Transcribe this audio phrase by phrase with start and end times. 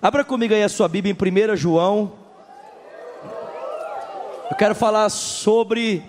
[0.00, 2.12] Abra comigo aí a sua Bíblia em 1 João.
[4.48, 6.04] Eu quero falar sobre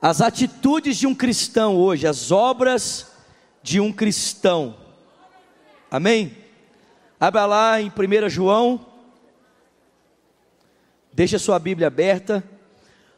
[0.00, 3.12] as atitudes de um cristão hoje, as obras
[3.62, 4.76] de um cristão.
[5.90, 6.38] Amém?
[7.20, 8.86] Abra lá em 1 João.
[11.12, 12.42] Deixa a sua Bíblia aberta.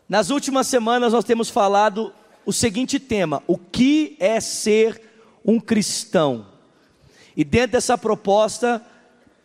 [0.08, 2.12] Nas últimas semanas nós temos falado
[2.44, 5.00] o seguinte tema: o que é ser
[5.44, 6.46] um cristão?
[7.36, 8.84] E dentro dessa proposta,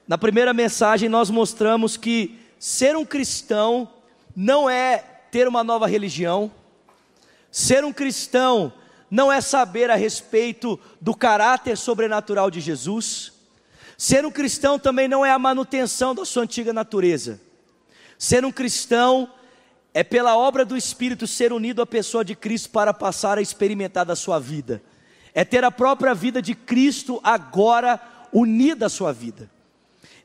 [0.07, 3.89] na primeira mensagem nós mostramos que ser um cristão
[4.35, 4.97] não é
[5.31, 6.51] ter uma nova religião,
[7.51, 8.71] ser um cristão
[9.09, 13.33] não é saber a respeito do caráter sobrenatural de Jesus,
[13.97, 17.39] ser um cristão também não é a manutenção da sua antiga natureza.
[18.17, 19.29] Ser um cristão
[19.93, 24.05] é pela obra do Espírito ser unido à pessoa de Cristo para passar a experimentar
[24.05, 24.81] da sua vida.
[25.33, 27.99] É ter a própria vida de Cristo agora
[28.33, 29.49] unida à sua vida.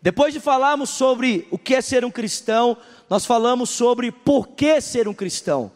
[0.02, 2.76] Depois de falarmos sobre o que é ser um cristão,
[3.08, 5.70] nós falamos sobre por que ser um cristão.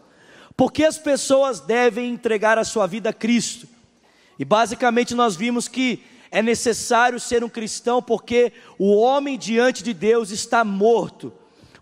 [0.56, 3.68] Por que as pessoas devem entregar a sua vida a Cristo?
[4.38, 9.92] E basicamente nós vimos que é necessário ser um cristão porque o homem diante de
[9.92, 11.32] Deus está morto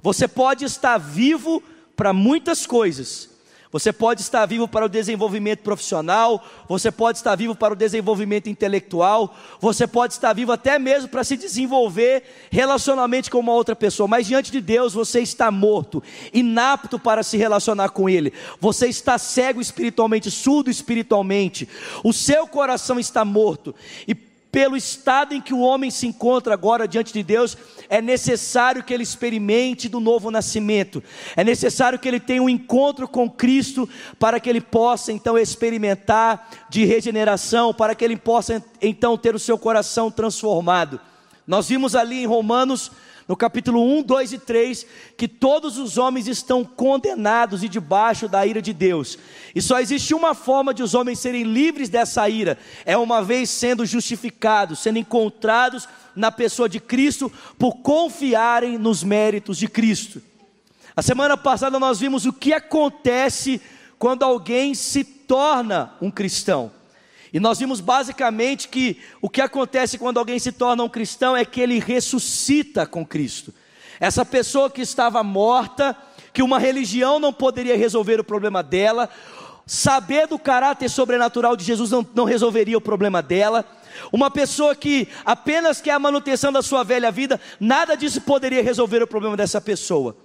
[0.03, 1.63] você pode estar vivo
[1.95, 3.31] para muitas coisas.
[3.73, 8.51] Você pode estar vivo para o desenvolvimento profissional, você pode estar vivo para o desenvolvimento
[8.51, 14.07] intelectual, você pode estar vivo até mesmo para se desenvolver relacionalmente com uma outra pessoa,
[14.07, 16.03] mas diante de Deus você está morto,
[16.35, 21.67] inapto para se relacionar com Ele, você está cego espiritualmente, surdo espiritualmente,
[22.05, 23.75] o seu coração está morto,
[24.07, 24.15] e
[24.53, 27.57] pelo estado em que o homem se encontra agora diante de Deus,
[27.89, 31.03] é necessário que ele experimente do novo nascimento,
[31.35, 36.51] é necessário que ele tenha um encontro com Cristo, para que ele possa então experimentar
[36.69, 41.01] de regeneração, para que ele possa então ter o seu coração transformado.
[41.47, 42.93] Nós vimos ali em Romanos
[43.29, 48.47] no capítulo 1, 2 e 3, que todos os homens estão condenados e debaixo da
[48.47, 49.19] ira de Deus.
[49.55, 53.51] E só existe uma forma de os homens serem livres dessa ira, é uma vez
[53.51, 60.21] sendo justificados, sendo encontrados na pessoa de Cristo, por confiarem nos méritos de Cristo.
[60.95, 63.61] A semana passada nós vimos o que acontece
[63.99, 66.71] quando alguém se torna um cristão.
[67.33, 71.45] E nós vimos basicamente que o que acontece quando alguém se torna um cristão é
[71.45, 73.55] que ele ressuscita com Cristo.
[73.99, 75.97] Essa pessoa que estava morta,
[76.33, 79.09] que uma religião não poderia resolver o problema dela,
[79.67, 83.65] saber do caráter sobrenatural de Jesus não, não resolveria o problema dela.
[84.13, 89.03] Uma pessoa que apenas quer a manutenção da sua velha vida, nada disso poderia resolver
[89.03, 90.17] o problema dessa pessoa.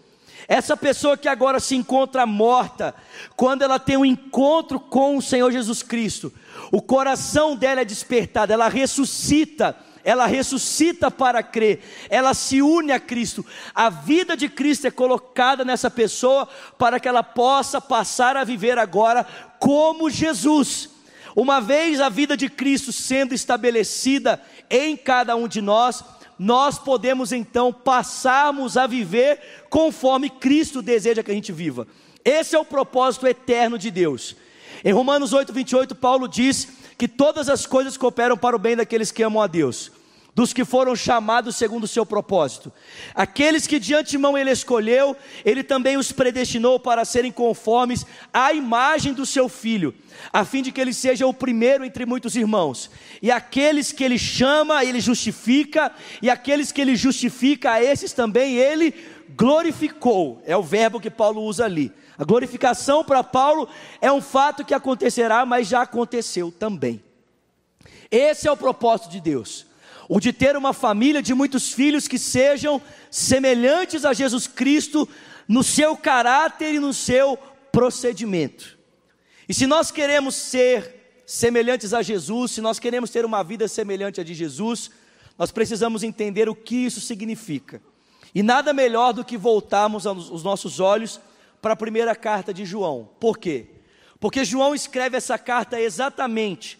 [0.47, 2.95] Essa pessoa que agora se encontra morta,
[3.35, 6.31] quando ela tem um encontro com o Senhor Jesus Cristo,
[6.71, 9.75] o coração dela é despertado, ela ressuscita,
[10.05, 13.45] ela ressuscita para crer, ela se une a Cristo.
[13.75, 16.47] A vida de Cristo é colocada nessa pessoa
[16.77, 19.27] para que ela possa passar a viver agora
[19.59, 20.89] como Jesus.
[21.35, 26.03] Uma vez a vida de Cristo sendo estabelecida em cada um de nós,
[26.37, 29.39] nós podemos então passarmos a viver
[29.69, 31.87] conforme Cristo deseja que a gente viva.
[32.23, 34.35] Esse é o propósito eterno de Deus.
[34.83, 39.11] Em Romanos 8, 28, Paulo diz que todas as coisas cooperam para o bem daqueles
[39.11, 39.91] que amam a Deus,
[40.37, 42.71] dos que foram chamados segundo o seu propósito.
[43.15, 49.13] Aqueles que de antemão ele escolheu, ele também os predestinou para serem conformes à imagem
[49.13, 49.95] do seu filho,
[50.31, 52.91] a fim de que ele seja o primeiro entre muitos irmãos.
[53.19, 58.57] E aqueles que ele chama, ele justifica, e aqueles que ele justifica, a esses também
[58.57, 58.93] ele
[59.35, 60.39] glorificou.
[60.45, 61.91] É o verbo que Paulo usa ali.
[62.15, 63.67] A glorificação para Paulo
[63.99, 67.03] é um fato que acontecerá, mas já aconteceu também.
[68.11, 69.66] Esse é o propósito de Deus
[70.09, 72.81] o de ter uma família de muitos filhos que sejam
[73.11, 75.07] semelhantes a Jesus Cristo
[75.47, 77.37] no seu caráter e no seu
[77.71, 78.77] procedimento.
[79.47, 84.21] E se nós queremos ser semelhantes a Jesus, se nós queremos ter uma vida semelhante
[84.21, 84.89] a de Jesus,
[85.37, 87.81] nós precisamos entender o que isso significa.
[88.33, 91.19] E nada melhor do que voltarmos os nossos olhos
[91.61, 93.09] para a primeira carta de João.
[93.19, 93.67] Por quê?
[94.19, 96.79] Porque João escreve essa carta exatamente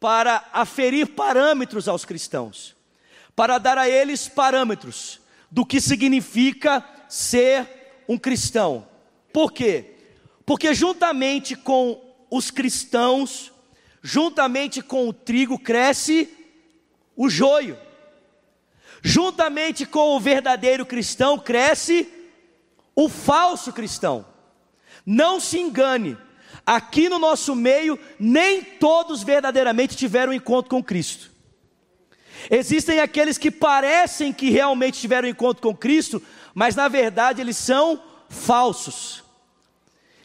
[0.00, 2.76] para aferir parâmetros aos cristãos,
[3.34, 7.68] para dar a eles parâmetros do que significa ser
[8.08, 8.86] um cristão.
[9.32, 9.96] Por quê?
[10.44, 13.52] Porque juntamente com os cristãos,
[14.02, 16.28] juntamente com o trigo cresce
[17.16, 17.76] o joio.
[19.02, 22.08] Juntamente com o verdadeiro cristão cresce
[22.94, 24.26] o falso cristão.
[25.06, 26.16] Não se engane,
[26.68, 31.30] aqui no nosso meio, nem todos verdadeiramente tiveram encontro com Cristo.
[32.50, 36.22] Existem aqueles que parecem que realmente tiveram encontro com Cristo,
[36.54, 39.24] mas na verdade eles são falsos.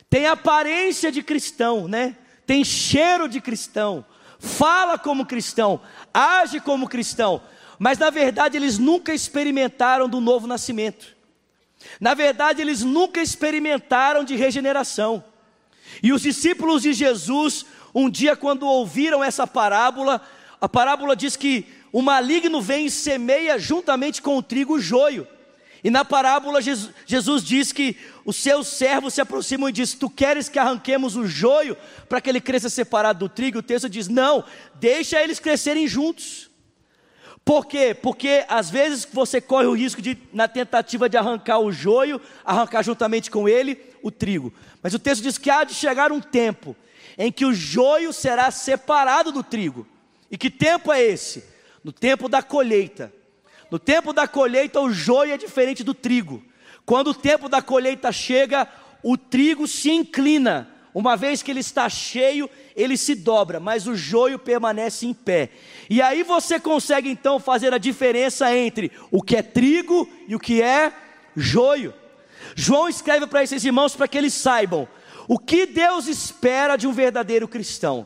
[0.10, 2.18] Tem aparência de cristão, né?
[2.45, 4.06] Tem cheiro de cristão,
[4.38, 5.80] fala como cristão,
[6.13, 7.42] age como cristão,
[7.80, 11.16] mas na verdade eles nunca experimentaram do novo nascimento.
[12.00, 15.24] Na verdade, eles nunca experimentaram de regeneração.
[16.01, 20.22] E os discípulos de Jesus, um dia, quando ouviram essa parábola,
[20.60, 25.28] a parábola diz que o maligno vem e semeia juntamente com o trigo o joio.
[25.84, 30.10] E na parábola, Jesus, Jesus diz que os seus servos se aproximam e diz: Tu
[30.10, 31.75] queres que arranquemos o joio
[32.07, 33.60] para que ele cresça separado do trigo?
[33.60, 34.45] O texto diz: Não,
[34.75, 36.50] deixa eles crescerem juntos.
[37.44, 37.94] Por quê?
[37.94, 42.81] Porque às vezes você corre o risco de, na tentativa de arrancar o joio, arrancar
[42.81, 44.54] juntamente com ele o trigo.
[44.84, 46.76] Mas o texto diz que há de chegar um tempo
[47.18, 49.88] em que o joio será separado do trigo.
[50.30, 51.44] E que tempo é esse?
[51.84, 53.12] No tempo da colheita.
[53.72, 56.44] No tempo da colheita, o joio é diferente do trigo.
[56.86, 58.68] Quando o tempo da colheita chega,
[59.02, 60.70] o trigo se inclina.
[60.94, 65.50] Uma vez que ele está cheio, ele se dobra, mas o joio permanece em pé.
[65.90, 70.40] E aí você consegue então fazer a diferença entre o que é trigo e o
[70.40, 70.94] que é
[71.36, 71.94] joio.
[72.56, 74.88] João escreve para esses irmãos para que eles saibam
[75.28, 78.06] o que Deus espera de um verdadeiro cristão,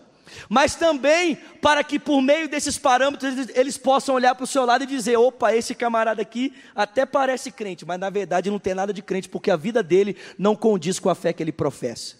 [0.49, 4.83] mas também para que por meio desses parâmetros eles, possam olhar para o seu lado
[4.83, 8.93] e dizer: opa, esse camarada aqui até parece crente, mas na verdade não tem nada
[8.93, 12.15] de crente, porque a vida dele não condiz com a fé que ele professa.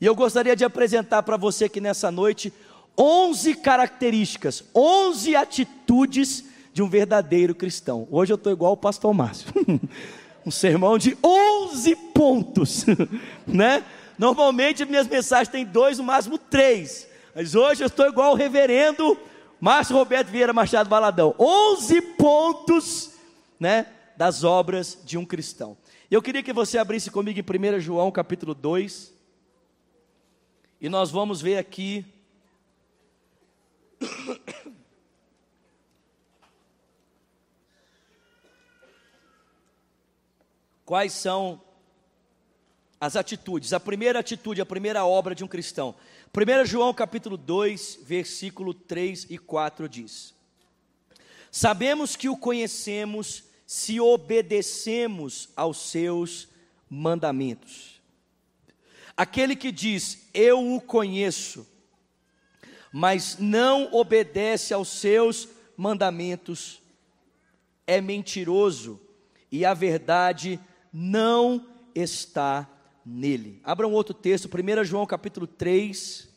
[0.00, 2.52] E eu gostaria de apresentar para você aqui nessa noite
[2.98, 8.06] 11 características, 11 atitudes de um verdadeiro cristão.
[8.10, 9.48] Hoje eu estou igual o pastor Márcio.
[10.46, 12.86] um sermão de 11 pontos,
[13.44, 13.84] né?
[14.16, 17.08] Normalmente minhas mensagens têm dois, no máximo três.
[17.34, 19.18] Mas hoje eu estou igual o reverendo
[19.60, 21.34] Márcio Roberto Vieira Machado Baladão.
[21.36, 23.10] 11 pontos,
[23.58, 23.88] né?
[24.16, 25.76] Das obras de um cristão.
[26.08, 29.12] Eu queria que você abrisse comigo em 1 João capítulo 2.
[30.80, 32.06] E nós vamos ver aqui.
[40.86, 41.60] Quais são
[43.00, 43.72] as atitudes?
[43.72, 45.96] A primeira atitude, a primeira obra de um cristão.
[46.32, 50.32] 1 João capítulo 2, versículo 3 e 4 diz:
[51.50, 56.46] Sabemos que o conhecemos se obedecemos aos seus
[56.88, 58.00] mandamentos.
[59.16, 61.66] Aquele que diz, Eu o conheço,
[62.92, 66.80] mas não obedece aos seus mandamentos,
[67.88, 69.00] é mentiroso
[69.50, 70.75] e a verdade não
[71.94, 72.68] está
[73.04, 73.60] nele.
[73.64, 76.28] Abra um outro texto, 1 João capítulo 3,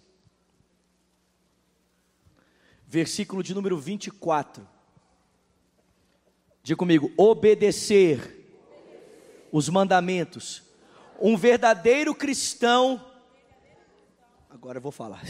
[2.87, 4.67] versículo de número 24.
[6.63, 8.37] Diga comigo: obedecer
[9.51, 10.69] os mandamentos
[11.21, 13.03] um verdadeiro cristão,
[14.49, 15.21] agora eu vou falar.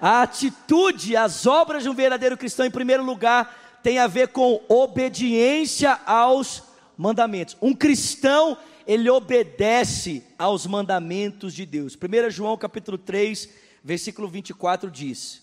[0.00, 4.62] A atitude, as obras de um verdadeiro cristão, em primeiro lugar, tem a ver com
[4.68, 6.75] obediência aos mandamentos.
[7.60, 8.56] Um cristão,
[8.86, 11.94] ele obedece aos mandamentos de Deus.
[11.96, 13.48] 1 João capítulo 3,
[13.84, 15.42] versículo 24 diz: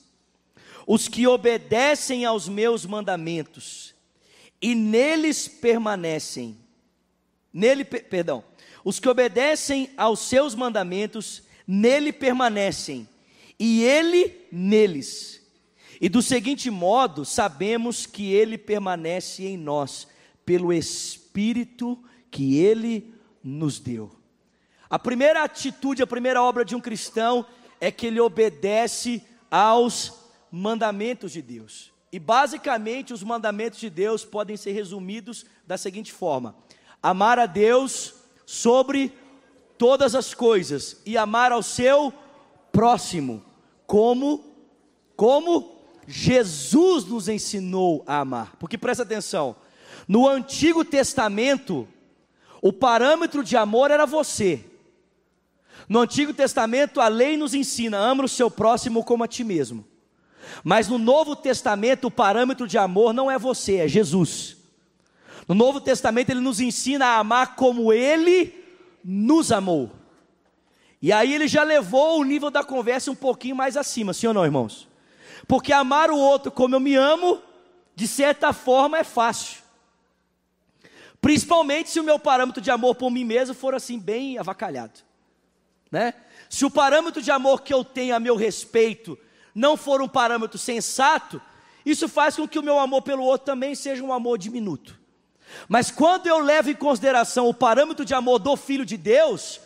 [0.88, 3.94] Os que obedecem aos meus mandamentos
[4.61, 6.57] e neles permanecem,
[7.54, 8.44] nele, perdão,
[8.83, 13.07] os que obedecem aos seus mandamentos, nele permanecem,
[13.59, 15.42] e ele neles.
[16.01, 20.07] E do seguinte modo, sabemos que ele permanece em nós,
[20.45, 21.22] pelo Espírito
[22.30, 23.13] que ele
[23.44, 24.11] nos deu.
[24.90, 27.45] A primeira atitude, a primeira obra de um cristão
[27.81, 30.13] é que ele obedece aos
[30.52, 31.92] mandamentos de Deus.
[32.11, 36.56] E basicamente os mandamentos de Deus podem ser resumidos da seguinte forma:
[37.02, 38.13] amar a Deus
[38.45, 39.11] sobre
[39.78, 42.13] todas as coisas e amar ao seu
[42.71, 43.44] próximo,
[43.87, 44.54] como
[45.16, 45.73] como
[46.07, 48.56] Jesus nos ensinou a amar.
[48.57, 49.56] Porque presta atenção,
[50.07, 51.88] no Antigo Testamento,
[52.62, 54.64] o parâmetro de amor era você.
[55.88, 59.85] No Antigo Testamento, a lei nos ensina: ama o seu próximo como a ti mesmo.
[60.64, 64.57] Mas no Novo Testamento, o parâmetro de amor não é você, é Jesus.
[65.47, 68.54] No Novo Testamento ele nos ensina a amar como ele
[69.04, 69.92] nos amou.
[71.02, 74.33] E aí ele já levou o nível da conversa um pouquinho mais acima, sim ou
[74.33, 74.88] não, irmãos?
[75.47, 77.42] Porque amar o outro como eu me amo,
[77.94, 79.62] de certa forma é fácil.
[81.23, 84.99] Principalmente se o meu parâmetro de amor por mim mesmo for assim bem avacalhado,
[85.89, 86.13] né?
[86.49, 89.18] Se o parâmetro de amor que eu tenho a meu respeito
[89.56, 91.42] não for um parâmetro sensato,
[91.85, 94.99] isso faz com que o meu amor pelo outro também seja um amor diminuto.
[95.69, 99.61] Mas quando eu levo em consideração o parâmetro de amor do Filho de Deus,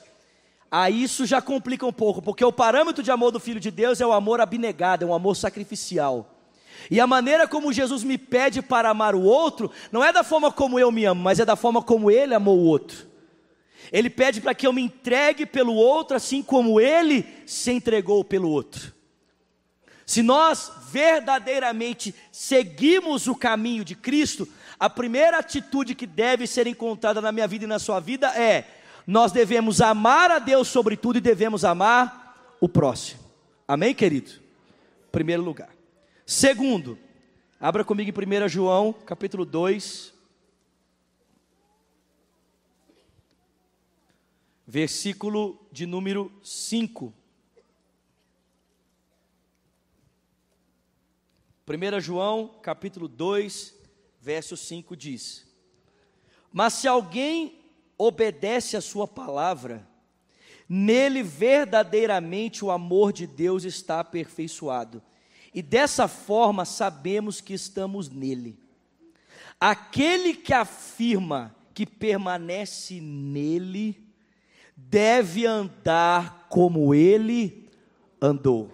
[0.69, 3.99] aí isso já complica um pouco, porque o parâmetro de amor do Filho de Deus
[3.99, 6.36] é o amor abnegado, é um amor sacrificial.
[6.89, 10.51] E a maneira como Jesus me pede para amar o outro, não é da forma
[10.51, 13.07] como eu me amo, mas é da forma como ele amou o outro.
[13.91, 18.49] Ele pede para que eu me entregue pelo outro, assim como ele se entregou pelo
[18.49, 18.93] outro.
[20.05, 24.47] Se nós verdadeiramente seguimos o caminho de Cristo,
[24.79, 28.65] a primeira atitude que deve ser encontrada na minha vida e na sua vida é:
[29.05, 33.21] nós devemos amar a Deus sobre tudo e devemos amar o próximo.
[33.67, 34.31] Amém, querido?
[35.11, 35.76] Primeiro lugar.
[36.29, 36.99] Segundo,
[37.57, 40.13] abra comigo em 1 João, capítulo 2,
[44.67, 47.13] versículo de número 5.
[51.65, 53.73] 1 João, capítulo 2,
[54.19, 55.47] verso 5 diz:
[56.51, 57.57] Mas se alguém
[57.97, 59.87] obedece a sua palavra,
[60.67, 65.01] nele verdadeiramente o amor de Deus está aperfeiçoado.
[65.57, 68.59] E dessa forma sabemos que estamos nele.
[69.59, 73.99] Aquele que afirma que permanece nele,
[74.75, 77.71] deve andar como ele
[78.21, 78.71] andou.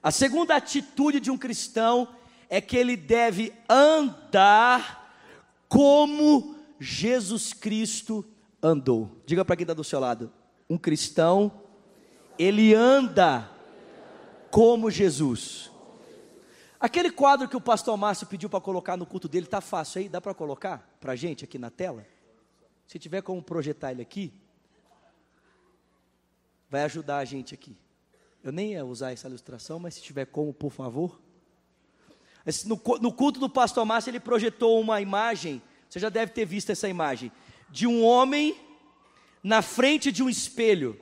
[0.00, 2.06] A segunda atitude de um cristão
[2.48, 5.16] é que ele deve andar
[5.68, 8.24] como Jesus Cristo
[8.62, 9.20] andou.
[9.26, 10.32] Diga para quem está do seu lado:
[10.70, 11.50] um cristão,
[12.38, 13.50] ele anda
[14.52, 15.71] como Jesus.
[16.82, 20.08] Aquele quadro que o pastor Márcio pediu para colocar no culto dele, está fácil aí?
[20.08, 22.04] Dá para colocar para gente aqui na tela?
[22.88, 24.34] Se tiver como projetar ele aqui,
[26.68, 27.78] vai ajudar a gente aqui.
[28.42, 31.22] Eu nem ia usar essa ilustração, mas se tiver como, por favor.
[32.66, 36.70] No, no culto do pastor Márcio, ele projetou uma imagem, você já deve ter visto
[36.70, 37.30] essa imagem,
[37.70, 38.56] de um homem
[39.40, 41.00] na frente de um espelho.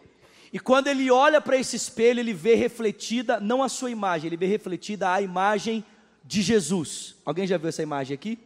[0.53, 4.37] E quando ele olha para esse espelho, ele vê refletida, não a sua imagem, ele
[4.37, 5.85] vê refletida a imagem
[6.25, 7.15] de Jesus.
[7.25, 8.39] Alguém já viu essa imagem aqui?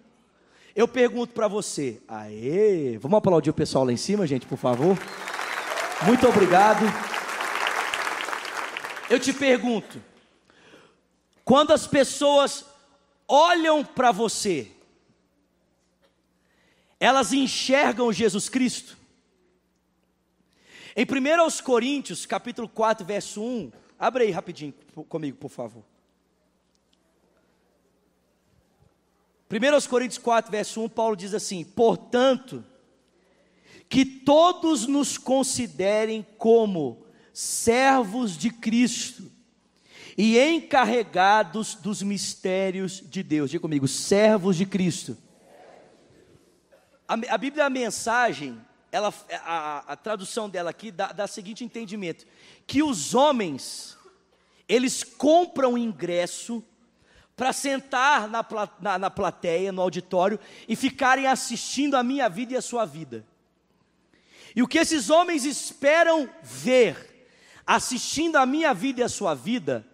[0.77, 4.99] Eu pergunto para você, aê, vamos aplaudir o pessoal lá em cima, gente, por favor.
[6.05, 6.85] Muito obrigado.
[9.09, 10.03] Eu te pergunto,
[11.45, 12.65] quando as pessoas
[13.29, 14.71] olham para você,
[16.99, 18.97] elas enxergam Jesus Cristo?
[20.97, 24.73] Em 1 Coríntios, capítulo 4, verso 1, abre aí rapidinho
[25.09, 25.85] comigo, por favor.
[29.51, 32.65] 1 Coríntios 4, verso 1, Paulo diz assim: Portanto,
[33.89, 39.31] que todos nos considerem como servos de Cristo
[40.17, 43.51] e encarregados dos mistérios de Deus.
[43.51, 45.17] Diga comigo, servos de Cristo.
[47.07, 48.59] A, a Bíblia, a mensagem,
[48.95, 49.13] ela,
[49.45, 52.25] a, a tradução dela aqui dá, dá o seguinte entendimento:
[52.65, 53.99] que os homens,
[54.69, 56.63] eles compram ingresso
[57.35, 58.47] para sentar na,
[58.81, 63.27] na, na plateia, no auditório, e ficarem assistindo a minha vida e a sua vida.
[64.55, 67.29] E o que esses homens esperam ver,
[67.67, 69.85] assistindo a minha vida e a sua vida,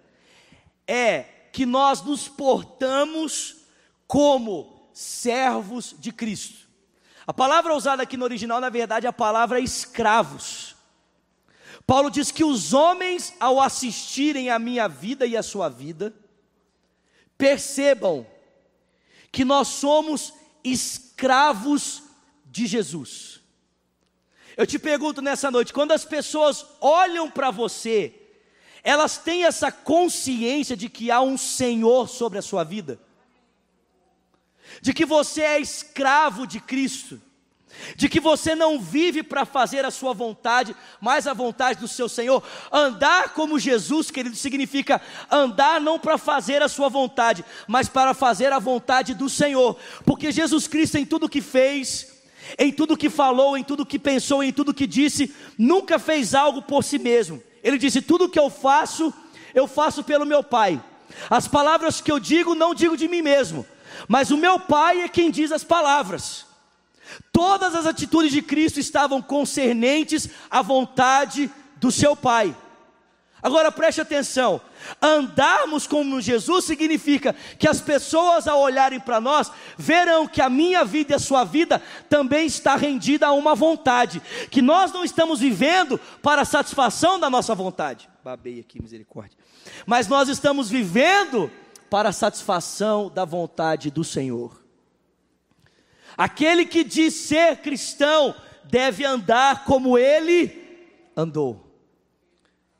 [0.86, 3.64] é que nós nos portamos
[4.06, 6.69] como servos de Cristo.
[7.30, 10.74] A palavra usada aqui no original, na verdade, é a palavra escravos.
[11.86, 16.12] Paulo diz que os homens, ao assistirem a minha vida e a sua vida,
[17.38, 18.26] percebam
[19.30, 20.34] que nós somos
[20.64, 22.02] escravos
[22.46, 23.40] de Jesus.
[24.56, 28.12] Eu te pergunto nessa noite, quando as pessoas olham para você,
[28.82, 32.98] elas têm essa consciência de que há um Senhor sobre a sua vida?
[34.80, 37.20] De que você é escravo de Cristo,
[37.96, 42.08] de que você não vive para fazer a sua vontade, mas a vontade do seu
[42.08, 42.42] Senhor.
[42.70, 45.00] Andar como Jesus, querido, significa
[45.30, 50.32] andar não para fazer a sua vontade, mas para fazer a vontade do Senhor, porque
[50.32, 52.20] Jesus Cristo, em tudo que fez,
[52.58, 56.62] em tudo que falou, em tudo que pensou, em tudo que disse, nunca fez algo
[56.62, 57.42] por si mesmo.
[57.62, 59.12] Ele disse: Tudo que eu faço,
[59.54, 60.82] eu faço pelo meu Pai.
[61.28, 63.66] As palavras que eu digo, não digo de mim mesmo,
[64.08, 66.46] mas o meu Pai é quem diz as palavras.
[67.32, 72.54] Todas as atitudes de Cristo estavam concernentes à vontade do seu Pai.
[73.42, 74.60] Agora preste atenção:
[75.00, 80.84] andarmos como Jesus significa que as pessoas, ao olharem para nós, verão que a minha
[80.84, 84.20] vida e a sua vida também está rendida a uma vontade,
[84.50, 88.08] que nós não estamos vivendo para a satisfação da nossa vontade.
[88.22, 89.38] Babei aqui, misericórdia.
[89.86, 91.50] Mas nós estamos vivendo
[91.90, 94.64] para a satisfação da vontade do Senhor.
[96.16, 100.56] Aquele que diz ser cristão deve andar como ele
[101.16, 101.66] andou.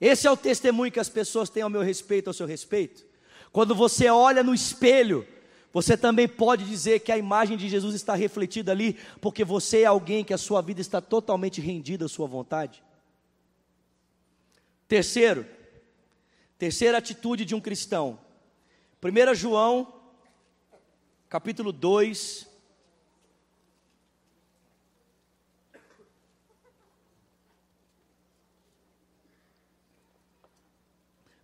[0.00, 3.04] Esse é o testemunho que as pessoas têm ao meu respeito, ao seu respeito.
[3.52, 5.26] Quando você olha no espelho,
[5.72, 9.86] você também pode dizer que a imagem de Jesus está refletida ali, porque você é
[9.86, 12.82] alguém que a sua vida está totalmente rendida à sua vontade.
[14.88, 15.46] Terceiro,
[16.58, 18.18] terceira atitude de um cristão.
[19.02, 19.94] 1 João,
[21.26, 22.46] capítulo 2,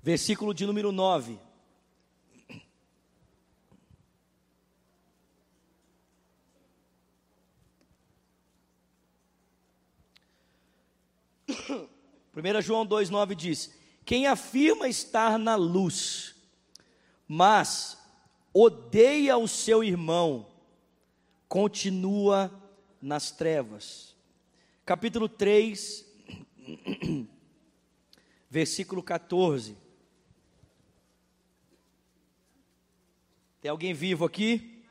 [0.02, 1.40] versículo de número 9.
[12.32, 16.35] Primeira João 2,9 diz: Quem afirma estar na luz,
[17.28, 17.98] mas
[18.52, 20.46] odeia o seu irmão,
[21.48, 22.50] continua
[23.00, 24.14] nas trevas.
[24.84, 26.06] Capítulo 3,
[28.48, 29.76] versículo 14.
[33.60, 34.84] Tem alguém vivo aqui?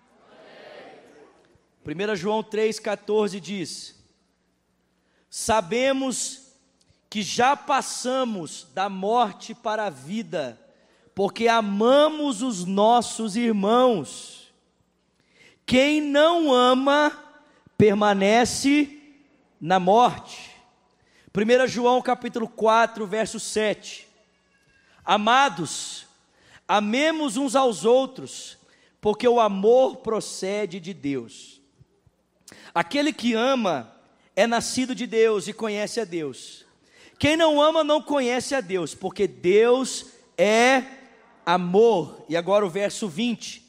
[1.86, 4.04] 1 João 3,14 diz:
[5.30, 6.52] Sabemos
[7.10, 10.60] que já passamos da morte para a vida,
[11.16, 14.54] porque amamos os nossos irmãos.
[15.66, 17.18] Quem não ama,
[17.78, 19.02] permanece
[19.60, 20.52] na morte.
[21.34, 24.06] 1 João capítulo 4, verso 7.
[25.06, 26.06] Amados,
[26.68, 28.58] amemos uns aos outros,
[29.00, 31.62] porque o amor procede de Deus.
[32.74, 33.96] Aquele que ama
[34.36, 36.66] é nascido de Deus e conhece a Deus.
[37.18, 40.08] Quem não ama não conhece a Deus, porque Deus
[40.38, 41.05] é
[41.46, 42.26] amor.
[42.28, 43.64] E agora o verso 20.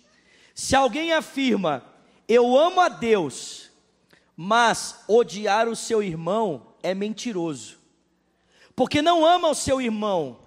[0.55, 1.85] Se alguém afirma,
[2.29, 3.71] eu amo a Deus,
[4.37, 7.77] mas odiar o seu irmão é mentiroso.
[8.75, 10.39] Porque não ama o seu irmão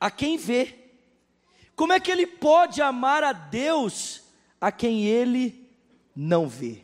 [0.00, 0.74] a quem vê.
[1.74, 4.22] Como é que ele pode amar a Deus
[4.60, 5.68] a quem ele
[6.14, 6.82] não vê?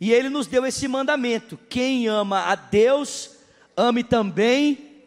[0.00, 3.36] E ele nos deu esse mandamento: quem ama a Deus,
[3.76, 5.02] ame também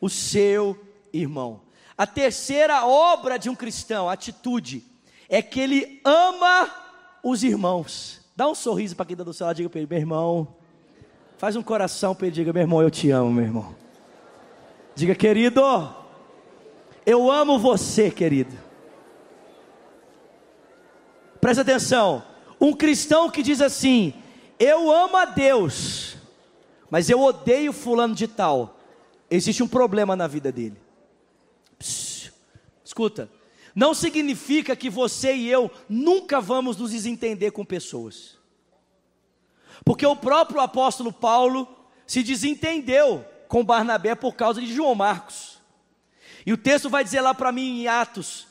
[0.00, 0.78] o seu
[1.12, 1.60] irmão.
[2.02, 4.84] A terceira obra de um cristão, atitude,
[5.28, 6.68] é que ele ama
[7.22, 8.20] os irmãos.
[8.34, 10.56] Dá um sorriso para quem está do seu lado, diga para ele, meu irmão.
[11.38, 13.76] Faz um coração para ele, diga, meu irmão, eu te amo, meu irmão.
[14.96, 15.62] Diga, querido,
[17.06, 18.58] eu amo você, querido.
[21.40, 22.24] Presta atenção.
[22.60, 24.12] Um cristão que diz assim:
[24.58, 26.16] Eu amo a Deus,
[26.90, 28.76] mas eu odeio fulano de tal.
[29.30, 30.81] Existe um problema na vida dele.
[32.92, 33.30] Escuta,
[33.74, 38.36] não significa que você e eu nunca vamos nos desentender com pessoas.
[39.82, 41.66] Porque o próprio apóstolo Paulo
[42.06, 45.58] se desentendeu com Barnabé por causa de João Marcos.
[46.44, 48.46] E o texto vai dizer lá para mim em Atos,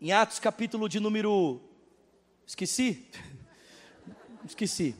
[0.00, 1.60] em Atos capítulo de número
[2.44, 3.06] Esqueci?
[4.44, 4.96] Esqueci.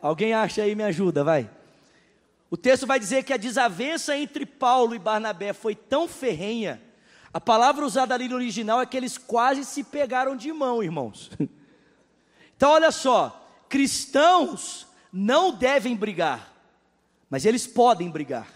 [0.00, 1.50] Alguém acha aí me ajuda, vai.
[2.48, 6.80] O texto vai dizer que a desavença entre Paulo e Barnabé foi tão ferrenha.
[7.32, 11.30] A palavra usada ali no original é que eles quase se pegaram de mão, irmãos.
[12.54, 16.54] Então, olha só: cristãos não devem brigar,
[17.28, 18.46] mas eles podem brigar.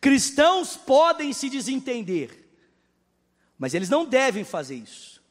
[0.00, 2.48] Cristãos podem se desentender,
[3.56, 5.22] mas eles não devem fazer isso.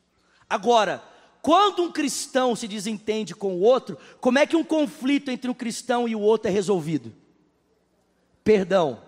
[0.49, 1.03] Agora,
[1.41, 5.53] quando um cristão se desentende com o outro, como é que um conflito entre um
[5.53, 7.13] cristão e o outro é resolvido?
[8.43, 9.06] Perdão.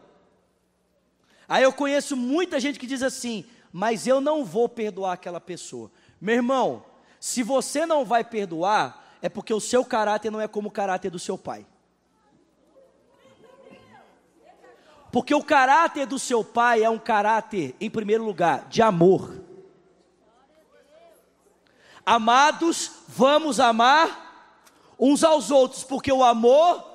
[1.50, 5.92] Aí eu conheço muita gente que diz assim, mas eu não vou perdoar aquela pessoa.
[6.22, 6.86] Meu irmão,
[7.20, 11.10] se você não vai perdoar, é porque o seu caráter não é como o caráter
[11.10, 11.66] do seu pai.
[15.12, 19.42] Porque o caráter do seu pai é um caráter, em primeiro lugar, de amor.
[22.06, 24.54] Amados, vamos amar
[25.00, 26.86] uns aos outros, porque o amor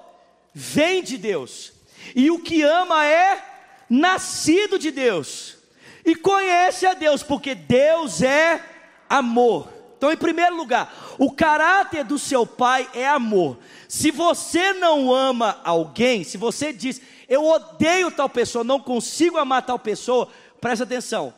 [0.53, 1.73] vem de Deus.
[2.15, 3.54] E o que ama é
[3.89, 5.57] nascido de Deus.
[6.05, 8.63] E conhece a Deus, porque Deus é
[9.09, 9.69] amor.
[9.97, 13.59] Então, em primeiro lugar, o caráter do seu pai é amor.
[13.89, 19.63] Se você não ama alguém, se você diz, eu odeio tal pessoa, não consigo amar
[19.63, 20.29] tal pessoa,
[20.61, 21.33] presta atenção.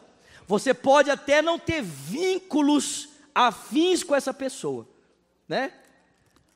[0.49, 4.87] Você pode até não ter vínculos afins com essa pessoa,
[5.49, 5.73] né?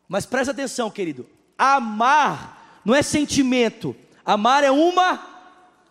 [0.09, 1.29] Mas presta atenção, querido.
[1.57, 3.95] Amar não é sentimento.
[4.25, 5.30] Amar é uma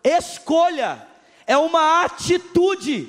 [0.04, 1.06] escolha,
[1.46, 3.08] é uma atitude.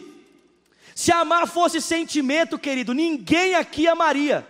[0.95, 4.47] Se amar fosse sentimento, querido, ninguém aqui amaria.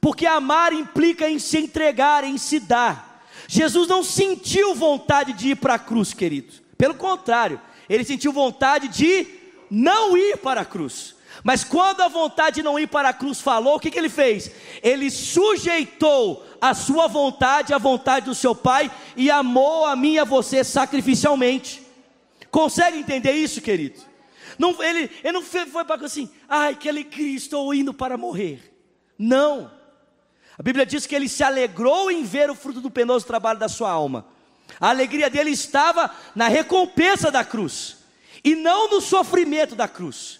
[0.00, 3.24] Porque amar implica em se entregar, em se dar.
[3.46, 6.52] Jesus não sentiu vontade de ir para a cruz, querido.
[6.76, 9.26] Pelo contrário, ele sentiu vontade de
[9.70, 11.14] não ir para a cruz.
[11.44, 14.08] Mas quando a vontade de não ir para a cruz falou, o que, que ele
[14.08, 14.50] fez?
[14.82, 20.18] Ele sujeitou a sua vontade à vontade do seu Pai e amou a mim e
[20.18, 21.82] a você sacrificialmente.
[22.50, 24.00] Consegue entender isso, querido?
[24.58, 28.74] Não, ele, ele não foi, foi para assim, ai que alegria, estou indo para morrer.
[29.16, 29.70] Não.
[30.58, 33.68] A Bíblia diz que ele se alegrou em ver o fruto do penoso trabalho da
[33.68, 34.26] sua alma.
[34.80, 37.98] A alegria dele estava na recompensa da cruz
[38.42, 40.37] e não no sofrimento da cruz.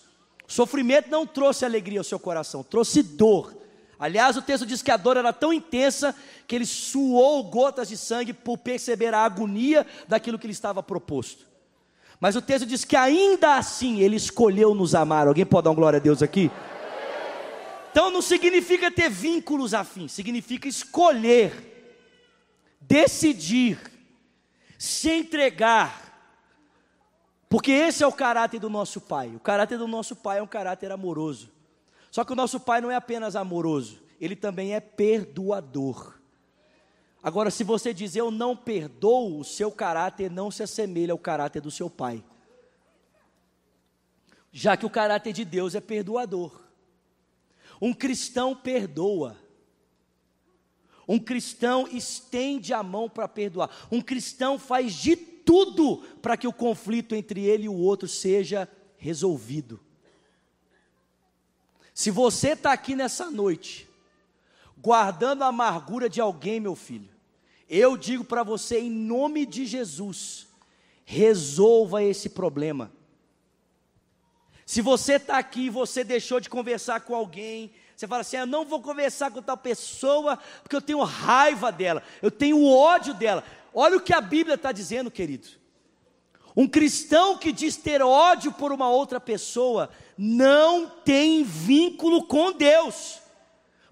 [0.48, 3.54] Sofrimento não trouxe alegria ao seu coração, trouxe dor.
[3.98, 7.98] Aliás, o texto diz que a dor era tão intensa que ele suou gotas de
[7.98, 11.46] sangue por perceber a agonia daquilo que lhe estava proposto.
[12.18, 15.28] Mas o texto diz que ainda assim ele escolheu nos amar.
[15.28, 16.50] Alguém pode dar uma glória a Deus aqui?
[17.90, 21.52] Então não significa ter vínculos afins, significa escolher,
[22.80, 23.78] decidir,
[24.78, 26.07] se entregar.
[27.48, 29.34] Porque esse é o caráter do nosso Pai.
[29.34, 31.50] O caráter do nosso Pai é um caráter amoroso.
[32.10, 36.18] Só que o nosso Pai não é apenas amoroso, ele também é perdoador.
[37.22, 41.60] Agora, se você diz eu não perdoo, o seu caráter não se assemelha ao caráter
[41.60, 42.24] do seu pai.
[44.52, 46.60] Já que o caráter de Deus é perdoador.
[47.80, 49.36] Um cristão perdoa.
[51.06, 53.70] Um cristão estende a mão para perdoar.
[53.90, 55.16] Um cristão faz de
[55.48, 59.80] tudo para que o conflito entre ele e o outro seja resolvido.
[61.94, 63.88] Se você está aqui nessa noite
[64.76, 67.08] guardando a amargura de alguém, meu filho,
[67.66, 70.46] eu digo para você, em nome de Jesus,
[71.02, 72.92] resolva esse problema.
[74.66, 78.46] Se você está aqui e você deixou de conversar com alguém, você fala assim: eu
[78.46, 83.42] não vou conversar com tal pessoa porque eu tenho raiva dela, eu tenho ódio dela.
[83.72, 85.48] Olha o que a Bíblia está dizendo, querido.
[86.56, 93.20] Um cristão que diz ter ódio por uma outra pessoa não tem vínculo com Deus.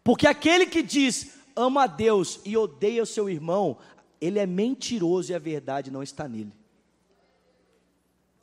[0.03, 3.79] Porque aquele que diz ama a Deus e odeia o seu irmão,
[4.21, 6.53] ele é mentiroso e a verdade não está nele.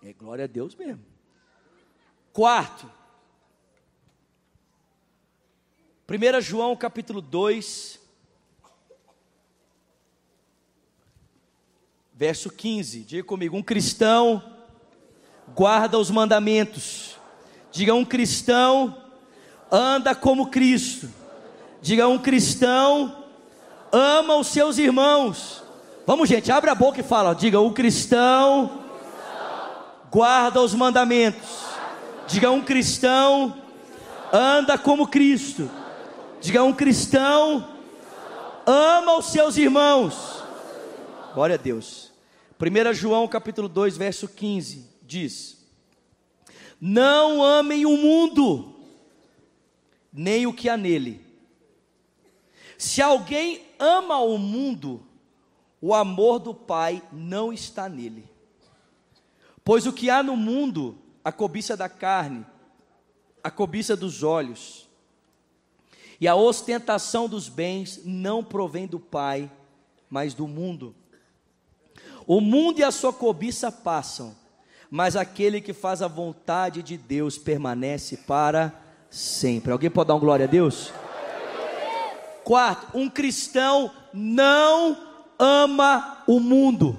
[0.03, 1.03] É glória a Deus mesmo.
[2.31, 2.89] Quarto,
[6.09, 7.99] 1 João capítulo 2,
[12.23, 13.01] verso 15.
[13.01, 14.41] Diga comigo: um cristão
[15.53, 17.17] guarda os mandamentos.
[17.69, 18.95] Diga, um cristão
[19.69, 21.09] anda como Cristo.
[21.81, 23.25] Diga um cristão
[23.91, 25.61] ama os seus irmãos.
[26.07, 27.33] Vamos, gente, abre a boca e fala.
[27.35, 28.79] Diga um cristão
[30.09, 31.65] guarda os mandamentos.
[32.25, 33.53] Diga um cristão
[34.31, 35.69] anda como Cristo.
[36.39, 37.67] Diga um cristão
[38.65, 40.41] ama os seus irmãos.
[41.33, 42.12] Glória a Deus.
[42.63, 45.65] 1 João capítulo 2, verso 15 diz:
[46.79, 48.75] Não amem o mundo,
[50.11, 51.25] nem o que há nele.
[52.77, 55.05] Se alguém ama o mundo,
[55.81, 58.29] o amor do Pai não está nele.
[59.63, 62.45] Pois o que há no mundo, a cobiça da carne,
[63.43, 64.87] a cobiça dos olhos
[66.19, 69.51] e a ostentação dos bens não provém do Pai,
[70.09, 70.95] mas do mundo.
[72.25, 74.35] O mundo e a sua cobiça passam,
[74.89, 78.73] mas aquele que faz a vontade de Deus permanece para
[79.09, 79.71] sempre.
[79.71, 80.91] Alguém pode dar uma glória a Deus?
[82.43, 84.97] Quarto, um cristão não
[85.39, 86.97] ama o mundo.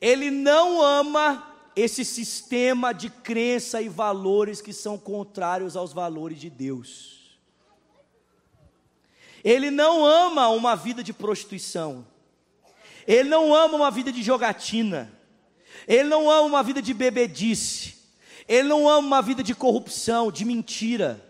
[0.00, 6.50] Ele não ama esse sistema de crença e valores que são contrários aos valores de
[6.50, 7.38] Deus.
[9.42, 12.06] Ele não ama uma vida de prostituição.
[13.10, 15.10] Ele não ama uma vida de jogatina.
[15.88, 17.96] Ele não ama uma vida de bebedice.
[18.46, 21.20] Ele não ama uma vida de corrupção, de mentira.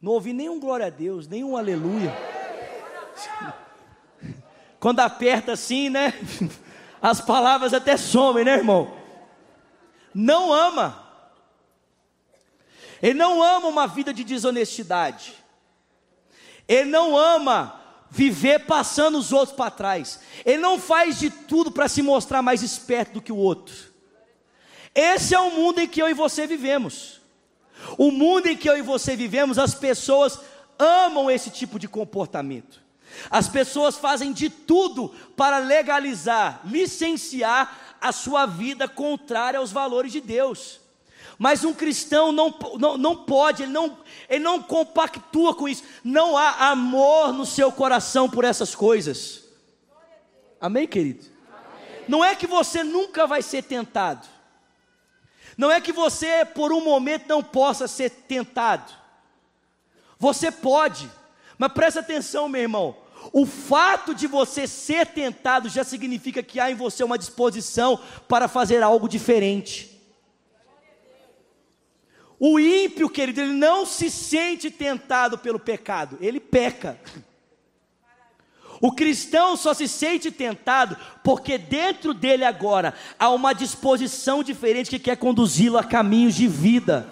[0.00, 2.10] Não ouvi nenhum glória a Deus, nenhum aleluia.
[4.80, 6.14] Quando aperta assim, né?
[7.02, 8.96] As palavras até somem, né, irmão?
[10.14, 11.06] Não ama.
[13.02, 15.34] Ele não ama uma vida de desonestidade.
[16.66, 17.78] Ele não ama
[18.10, 20.20] viver passando os outros para trás.
[20.44, 23.74] Ele não faz de tudo para se mostrar mais esperto do que o outro.
[24.94, 27.20] Esse é o mundo em que eu e você vivemos.
[27.98, 30.40] O mundo em que eu e você vivemos, as pessoas
[30.78, 32.80] amam esse tipo de comportamento.
[33.30, 40.20] As pessoas fazem de tudo para legalizar, licenciar a sua vida contrária aos valores de
[40.20, 40.80] Deus.
[41.38, 45.82] Mas um cristão não, não, não pode, ele não, ele não compactua com isso.
[46.02, 49.44] Não há amor no seu coração por essas coisas.
[50.60, 51.26] Amém, querido?
[51.48, 52.04] Amém.
[52.08, 54.26] Não é que você nunca vai ser tentado.
[55.56, 58.92] Não é que você, por um momento, não possa ser tentado.
[60.18, 61.10] Você pode,
[61.58, 62.96] mas presta atenção, meu irmão.
[63.32, 68.48] O fato de você ser tentado já significa que há em você uma disposição para
[68.48, 69.95] fazer algo diferente.
[72.38, 76.98] O ímpio, querido, ele não se sente tentado pelo pecado, ele peca.
[78.80, 84.98] O cristão só se sente tentado porque dentro dele agora há uma disposição diferente que
[84.98, 87.08] quer conduzi-lo a caminhos de vida.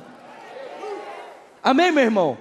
[1.62, 2.37] Amém, meu irmão?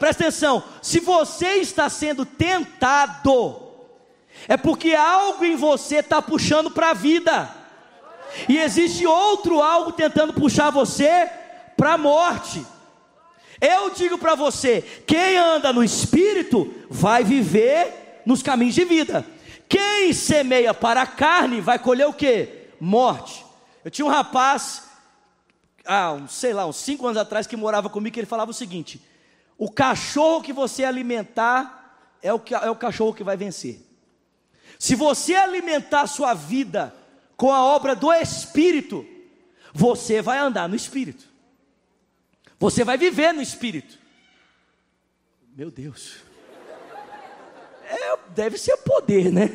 [0.00, 3.70] Presta atenção: se você está sendo tentado,
[4.48, 7.48] é porque algo em você está puxando para a vida,
[8.48, 11.30] e existe outro algo tentando puxar você
[11.80, 12.62] para a morte.
[13.58, 19.24] Eu digo para você: quem anda no espírito vai viver nos caminhos de vida.
[19.66, 22.68] Quem semeia para a carne vai colher o que?
[22.78, 23.46] Morte.
[23.82, 24.82] Eu tinha um rapaz,
[25.86, 28.54] ah, um, sei lá, uns cinco anos atrás, que morava comigo, que ele falava o
[28.54, 29.00] seguinte:
[29.56, 33.80] o cachorro que você alimentar é o, que, é o cachorro que vai vencer.
[34.78, 36.94] Se você alimentar sua vida
[37.38, 39.06] com a obra do Espírito,
[39.72, 41.29] você vai andar no Espírito.
[42.60, 43.98] Você vai viver no Espírito.
[45.56, 46.18] Meu Deus.
[47.84, 49.48] É, deve ser poder, né?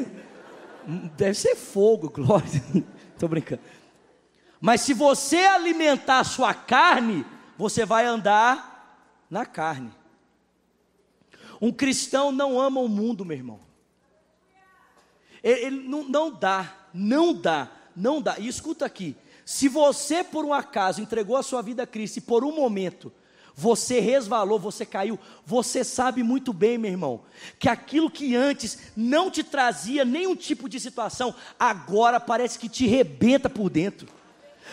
[1.16, 2.64] Deve ser fogo, glória.
[3.14, 3.62] Estou brincando.
[4.60, 7.24] Mas se você alimentar a sua carne,
[7.56, 9.92] você vai andar na carne.
[11.62, 13.60] Um cristão não ama o mundo, meu irmão.
[15.44, 18.40] Ele, ele não, não dá, não dá, não dá.
[18.40, 19.16] E escuta aqui:
[19.46, 23.14] se você por um acaso entregou a sua vida a Cristo e por um momento
[23.56, 27.24] você resvalou, você caiu, você sabe muito bem, meu irmão,
[27.58, 32.86] que aquilo que antes não te trazia nenhum tipo de situação, agora parece que te
[32.86, 34.10] rebenta por dentro.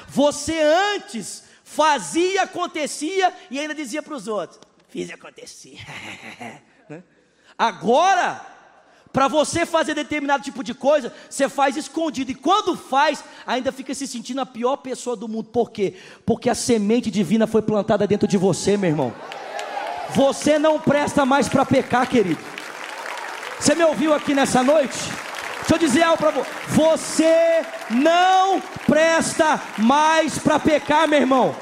[0.08, 4.58] Você antes fazia, acontecia e ainda dizia para os outros:
[4.88, 5.78] fiz e acontecia.
[6.88, 7.00] Né?
[7.56, 8.44] agora
[9.12, 12.30] para você fazer determinado tipo de coisa, você faz escondido.
[12.30, 15.50] E quando faz, ainda fica se sentindo a pior pessoa do mundo.
[15.50, 15.94] Por quê?
[16.24, 19.12] Porque a semente divina foi plantada dentro de você, meu irmão.
[20.14, 22.40] Você não presta mais para pecar, querido.
[23.58, 24.98] Você me ouviu aqui nessa noite?
[25.58, 26.50] Deixa eu dizer algo para você.
[26.68, 31.54] Você não presta mais para pecar, meu irmão.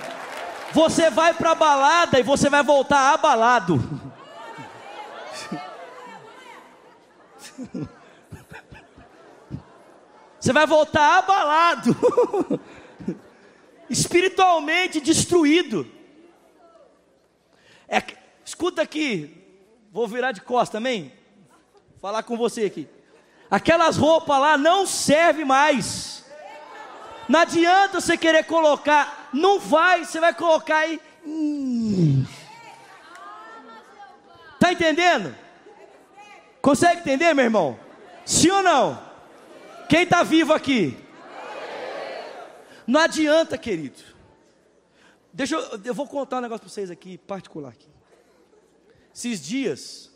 [0.72, 3.82] Você vai para balada e você vai voltar abalado.
[10.40, 11.94] Você vai voltar abalado,
[13.90, 15.86] espiritualmente destruído.
[17.86, 18.02] É,
[18.42, 19.36] escuta aqui,
[19.92, 21.12] vou virar de costas também,
[22.00, 22.88] falar com você aqui.
[23.50, 26.24] Aquelas roupas lá não servem mais.
[27.28, 31.00] Não adianta você querer colocar, não vai, você vai colocar aí.
[31.26, 32.24] Hum.
[34.58, 35.36] Tá entendendo?
[36.60, 37.78] Consegue entender, meu irmão?
[38.24, 39.02] Sim ou não?
[39.88, 40.96] Quem está vivo aqui?
[42.86, 44.00] Não adianta, querido.
[45.32, 47.70] Deixa eu, eu vou contar um negócio para vocês aqui, particular.
[47.72, 47.88] Aqui.
[49.14, 50.10] Esses dias,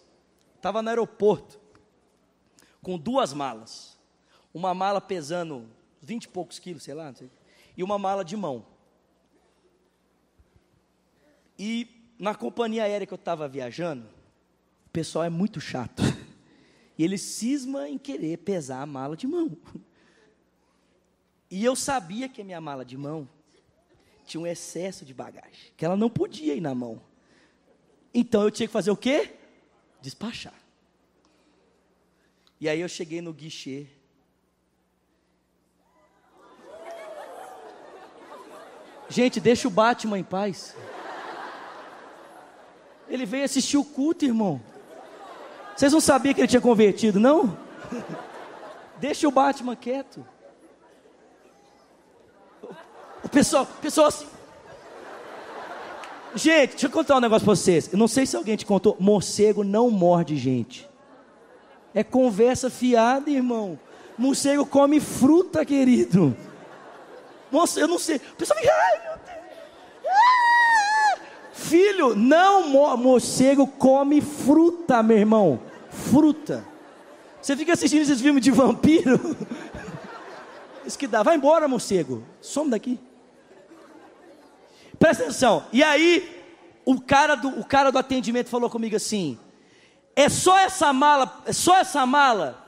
[0.56, 1.60] estava no aeroporto,
[2.82, 3.98] com duas malas.
[4.52, 5.68] Uma mala pesando
[6.00, 7.30] 20 e poucos quilos, sei lá, sei,
[7.76, 8.66] e uma mala de mão.
[11.58, 14.06] E na companhia aérea que eu estava viajando,
[14.86, 16.02] o pessoal é muito chato.
[16.96, 19.56] E ele cisma em querer pesar a mala de mão.
[21.50, 23.28] E eu sabia que a minha mala de mão
[24.24, 27.00] tinha um excesso de bagagem, que ela não podia ir na mão.
[28.12, 29.34] Então eu tinha que fazer o quê?
[30.00, 30.54] Despachar.
[32.60, 33.86] E aí eu cheguei no guichê.
[39.08, 40.74] Gente, deixa o Batman em paz.
[43.08, 44.60] Ele veio assistir o culto, irmão.
[45.76, 47.56] Vocês não sabiam que ele tinha convertido, não?
[48.98, 50.24] Deixa o Batman quieto.
[53.22, 54.26] O pessoal, o pessoal assim.
[56.34, 57.92] Gente, deixa eu contar um negócio para vocês.
[57.92, 58.96] Eu não sei se alguém te contou.
[58.98, 60.88] Morcego não morde gente.
[61.94, 63.78] É conversa fiada, irmão.
[64.18, 66.36] Morcego come fruta, querido.
[67.52, 68.16] Nossa, eu não sei.
[68.16, 69.13] O pessoal fica.
[71.68, 75.60] Filho, não morcego come fruta, meu irmão.
[75.88, 76.64] Fruta.
[77.40, 79.18] Você fica assistindo esses filmes de vampiro?
[80.84, 81.22] Isso que dá.
[81.22, 82.22] Vai embora, morcego.
[82.40, 83.00] Some daqui.
[84.98, 85.64] Presta atenção.
[85.72, 86.44] E aí,
[86.84, 89.38] o cara do, o cara do atendimento falou comigo assim:
[90.14, 92.62] é só essa mala, é só essa mala.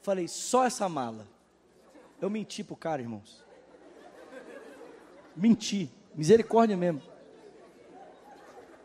[0.00, 1.29] Falei, só essa mala.
[2.20, 3.42] Eu menti pro cara, irmãos.
[5.34, 5.90] Menti.
[6.14, 7.02] Misericórdia mesmo.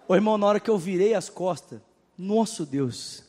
[0.08, 1.82] Ô irmão, na hora que eu virei as costas,
[2.18, 3.24] nosso Deus,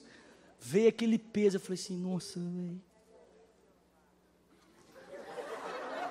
[0.60, 1.56] veio aquele peso.
[1.56, 2.80] Eu falei assim, nossa, velho.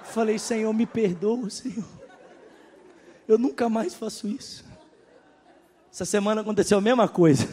[0.06, 1.86] Falei, Senhor, me perdoa, Senhor.
[3.28, 4.66] Eu nunca mais faço isso.
[5.92, 7.48] Essa semana aconteceu a mesma coisa.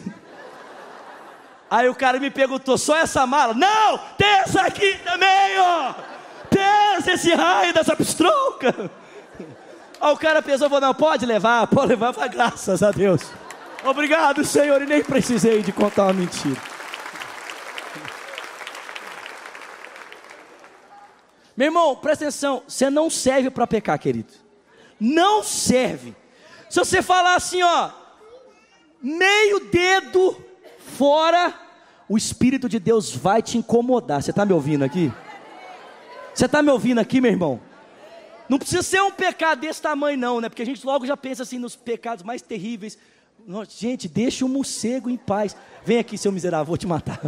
[1.70, 3.54] Aí o cara me perguntou: só essa mala?
[3.54, 5.94] Não, tem essa aqui também, ó.
[7.02, 8.90] Tem esse raio dessa pistrouca.
[10.00, 13.22] Aí o cara pensou: falou, não, pode levar, pode levar, graças a Deus.
[13.84, 16.60] Obrigado, Senhor, e nem precisei de contar uma mentira.
[21.56, 24.32] Meu irmão, presta atenção, você não serve para pecar, querido.
[24.98, 26.14] Não serve.
[26.70, 27.90] Se você falar assim, ó,
[29.02, 30.36] meio dedo
[30.96, 31.52] fora,
[32.08, 34.22] o Espírito de Deus vai te incomodar.
[34.22, 35.12] Você está me ouvindo aqui?
[36.34, 37.60] Você está me ouvindo aqui, meu irmão?
[38.48, 40.48] Não precisa ser um pecado desse tamanho, não, né?
[40.48, 42.98] Porque a gente logo já pensa assim nos pecados mais terríveis.
[43.68, 45.56] Gente, deixa o morcego em paz.
[45.84, 47.20] Vem aqui, seu miserável, vou te matar.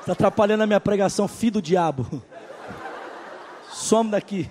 [0.00, 2.22] Está atrapalhando a minha pregação, filho do diabo.
[3.72, 4.50] Some daqui.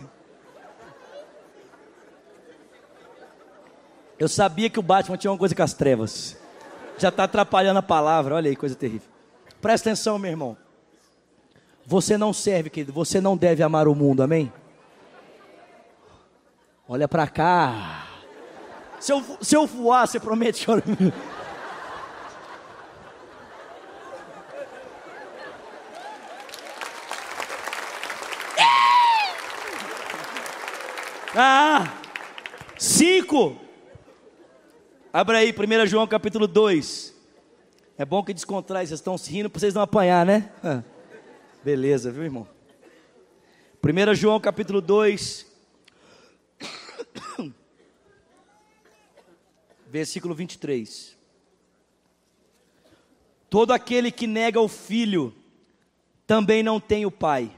[4.18, 6.38] Eu sabia que o Batman tinha uma coisa com as trevas.
[6.98, 9.08] Já está atrapalhando a palavra, olha aí, coisa terrível.
[9.62, 10.58] Presta atenção, meu irmão.
[11.86, 14.52] Você não serve, querido, você não deve amar o mundo, amém?
[16.88, 18.08] Olha para cá.
[19.00, 20.82] Se eu, se eu voar, você promete que eu...
[31.36, 31.92] Ah!
[32.78, 33.58] Cinco.
[35.12, 37.12] Abra aí, 1 João capítulo 2.
[37.98, 40.52] É bom que descontrai, vocês estão se rindo para vocês não apanhar, né?
[40.64, 40.84] Ah.
[41.64, 42.48] Beleza, viu, irmão?
[43.82, 45.46] 1 João capítulo 2.
[49.88, 51.16] Versículo 23.
[53.50, 55.34] Todo aquele que nega o filho
[56.28, 57.56] também não tem o pai.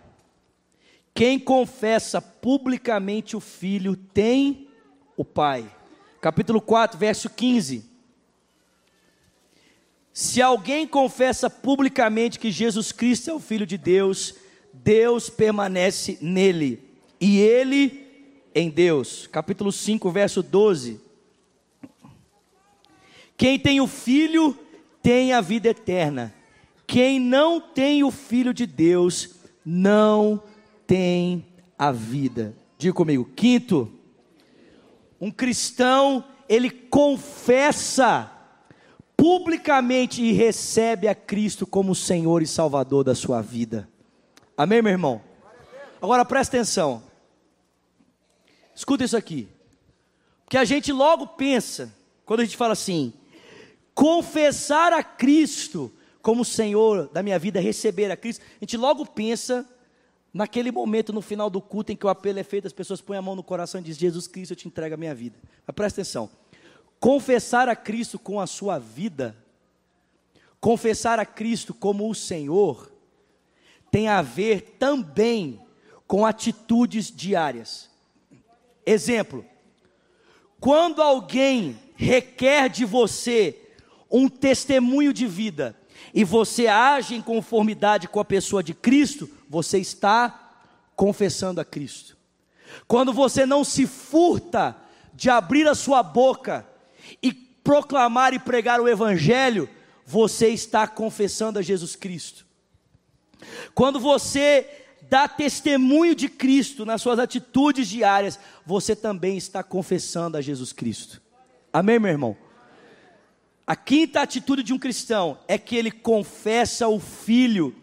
[1.15, 4.67] Quem confessa publicamente o Filho tem
[5.15, 5.65] o Pai.
[6.19, 7.89] Capítulo 4, verso 15.
[10.17, 14.33] Se alguém confessa publicamente que Jesus Cristo é o Filho de Deus,
[14.71, 16.81] Deus permanece nele
[17.19, 18.07] e ele
[18.55, 19.27] em Deus.
[19.27, 21.01] Capítulo 5, verso 12.
[23.35, 24.57] Quem tem o Filho
[25.03, 26.33] tem a vida eterna.
[26.87, 30.41] Quem não tem o Filho de Deus não
[30.87, 31.45] tem
[31.77, 32.55] a vida.
[32.77, 33.29] Diga comigo.
[33.35, 33.91] Quinto,
[35.19, 38.31] um cristão, ele confessa
[39.17, 43.89] publicamente e recebe a Cristo como Senhor e Salvador da sua vida.
[44.57, 45.21] Amém, meu irmão?
[46.01, 47.03] Agora presta atenção.
[48.75, 49.47] Escuta isso aqui.
[50.43, 51.93] Porque a gente logo pensa,
[52.25, 53.13] quando a gente fala assim,
[53.93, 59.67] confessar a Cristo como Senhor da minha vida, receber a Cristo, a gente logo pensa
[60.35, 63.17] Naquele momento, no final do culto, em que o apelo é feito, as pessoas põem
[63.17, 65.39] a mão no coração e dizem: Jesus Cristo, eu te entrego a minha vida.
[65.65, 66.29] Mas presta atenção:
[67.05, 69.37] confessar a Cristo com a sua vida,
[70.59, 72.91] confessar a Cristo como o Senhor,
[73.91, 75.61] tem a ver também
[76.07, 77.91] com atitudes diárias.
[78.83, 79.45] Exemplo:
[80.59, 83.55] quando alguém requer de você
[84.09, 85.79] um testemunho de vida
[86.11, 90.57] e você age em conformidade com a pessoa de Cristo, você está
[90.95, 92.17] confessando a Cristo.
[92.87, 94.75] Quando você não se furta
[95.13, 96.73] de abrir a sua boca
[97.21, 99.69] e proclamar e pregar o Evangelho,
[100.05, 102.45] você está confessando a Jesus Cristo.
[103.73, 104.67] Quando você
[105.09, 111.21] dá testemunho de Cristo nas suas atitudes diárias, você também está confessando a Jesus Cristo.
[111.71, 112.37] Amém, meu irmão?
[113.67, 117.75] A quinta atitude de um cristão é que ele confessa o Filho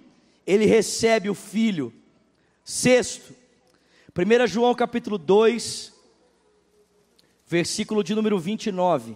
[0.47, 1.93] ele recebe o filho.
[2.65, 3.35] Sexto,
[4.17, 5.92] 1 João capítulo 2,
[7.53, 9.15] versículo de número 29.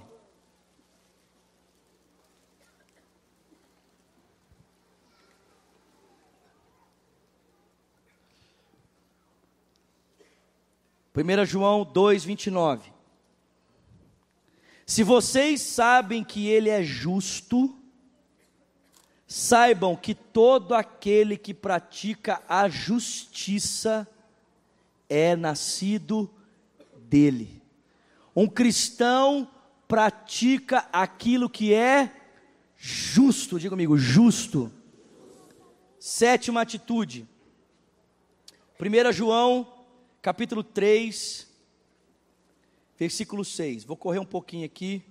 [11.14, 12.92] Primeira João 2, 29.
[14.84, 17.74] Se vocês sabem que ele é justo,
[19.26, 24.06] Saibam que todo aquele que pratica a justiça
[25.08, 26.30] é nascido
[27.08, 27.55] dele.
[28.36, 29.50] Um cristão
[29.88, 32.14] pratica aquilo que é
[32.76, 34.70] justo, diga comigo, justo.
[35.98, 37.26] Sétima atitude.
[38.78, 39.66] 1 João,
[40.20, 41.48] capítulo 3,
[42.98, 43.84] versículo 6.
[43.84, 45.02] Vou correr um pouquinho aqui,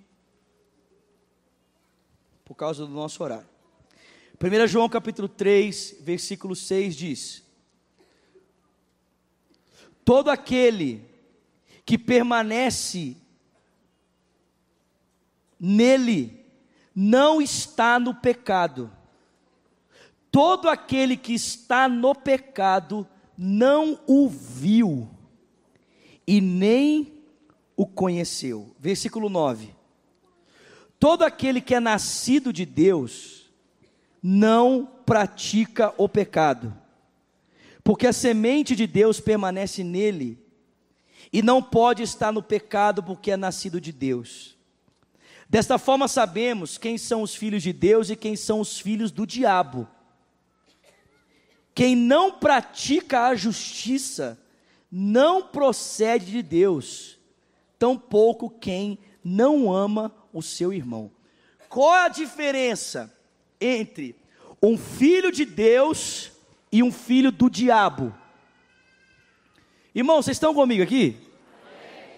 [2.45, 3.49] por causa do nosso horário.
[4.39, 7.43] 1 João, capítulo 3, versículo 6 diz:
[10.03, 11.14] Todo aquele
[11.85, 13.15] que permanece
[15.59, 16.45] nele
[16.95, 18.91] não está no pecado.
[20.31, 23.07] Todo aquele que está no pecado
[23.37, 25.09] não o viu
[26.25, 27.23] e nem
[27.75, 28.75] o conheceu.
[28.79, 29.75] Versículo 9.
[30.99, 33.51] Todo aquele que é nascido de Deus
[34.23, 36.75] não pratica o pecado,
[37.83, 40.44] porque a semente de Deus permanece nele
[41.31, 44.55] e não pode estar no pecado porque é nascido de Deus.
[45.49, 49.25] Desta forma sabemos quem são os filhos de Deus e quem são os filhos do
[49.25, 49.87] diabo.
[51.73, 54.39] Quem não pratica a justiça
[54.89, 57.17] não procede de Deus,
[57.77, 61.11] tampouco quem não ama o seu irmão.
[61.67, 63.13] Qual a diferença
[63.59, 64.15] entre
[64.61, 66.31] um filho de Deus
[66.71, 68.15] e um filho do diabo?
[69.95, 71.15] Irmão, vocês estão comigo aqui?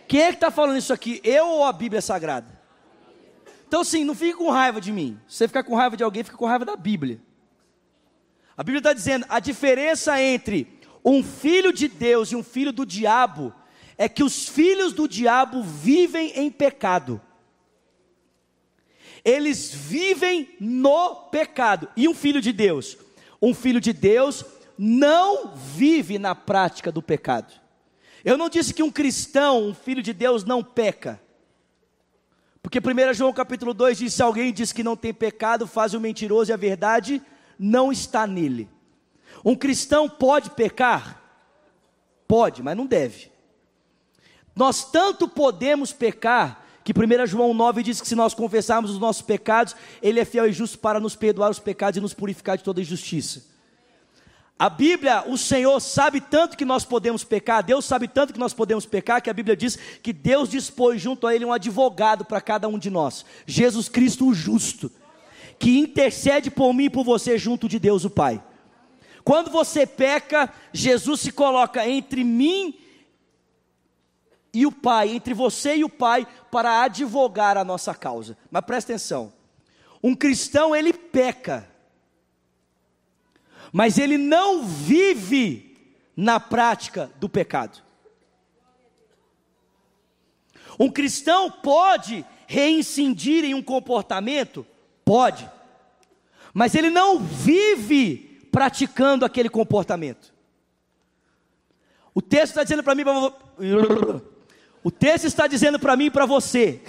[0.08, 1.22] Quem é que está falando isso aqui?
[1.24, 2.60] Eu ou a Bíblia Sagrada?
[3.68, 5.20] Então, sim, não fique com raiva de mim.
[5.28, 7.22] Se você ficar com raiva de alguém, fica com raiva da Bíblia.
[8.58, 12.84] A Bíblia está dizendo: a diferença entre um filho de Deus e um filho do
[12.84, 13.54] diabo
[13.96, 17.22] é que os filhos do diabo vivem em pecado.
[19.24, 21.90] Eles vivem no pecado.
[21.96, 22.98] E um filho de Deus?
[23.40, 24.44] Um filho de Deus
[24.78, 27.67] não vive na prática do pecado.
[28.28, 31.18] Eu não disse que um cristão, um filho de Deus, não peca.
[32.62, 36.02] Porque 1 João capítulo 2 diz: se alguém diz que não tem pecado, faz o
[36.02, 37.22] mentiroso e a verdade
[37.58, 38.70] não está nele.
[39.46, 41.24] Um cristão pode pecar?
[42.28, 43.32] Pode, mas não deve.
[44.54, 49.22] Nós tanto podemos pecar, que 1 João 9 diz que se nós confessarmos os nossos
[49.22, 52.64] pecados, Ele é fiel e justo para nos perdoar os pecados e nos purificar de
[52.66, 53.57] toda injustiça.
[54.60, 58.54] A Bíblia, o Senhor sabe tanto que nós podemos pecar, Deus sabe tanto que nós
[58.54, 62.42] podemos pecar, que a Bíblia diz que Deus dispôs junto a Ele um advogado para
[62.42, 64.92] cada um de nós, Jesus Cristo o justo
[65.60, 68.44] que intercede por mim e por você junto de Deus o Pai.
[69.24, 72.80] Quando você peca, Jesus se coloca entre mim
[74.54, 78.38] e o Pai, entre você e o Pai, para advogar a nossa causa.
[78.50, 79.34] Mas presta atenção:
[80.02, 81.68] um cristão ele peca,
[83.78, 85.78] mas ele não vive
[86.16, 87.78] na prática do pecado.
[90.80, 94.66] Um cristão pode reincidir em um comportamento
[95.06, 95.48] Pode.
[96.56, 100.34] Mas ele não vive praticando aquele comportamento.
[102.16, 103.04] O texto está dizendo para mim,
[104.84, 106.82] o texto está dizendo para mim e para você,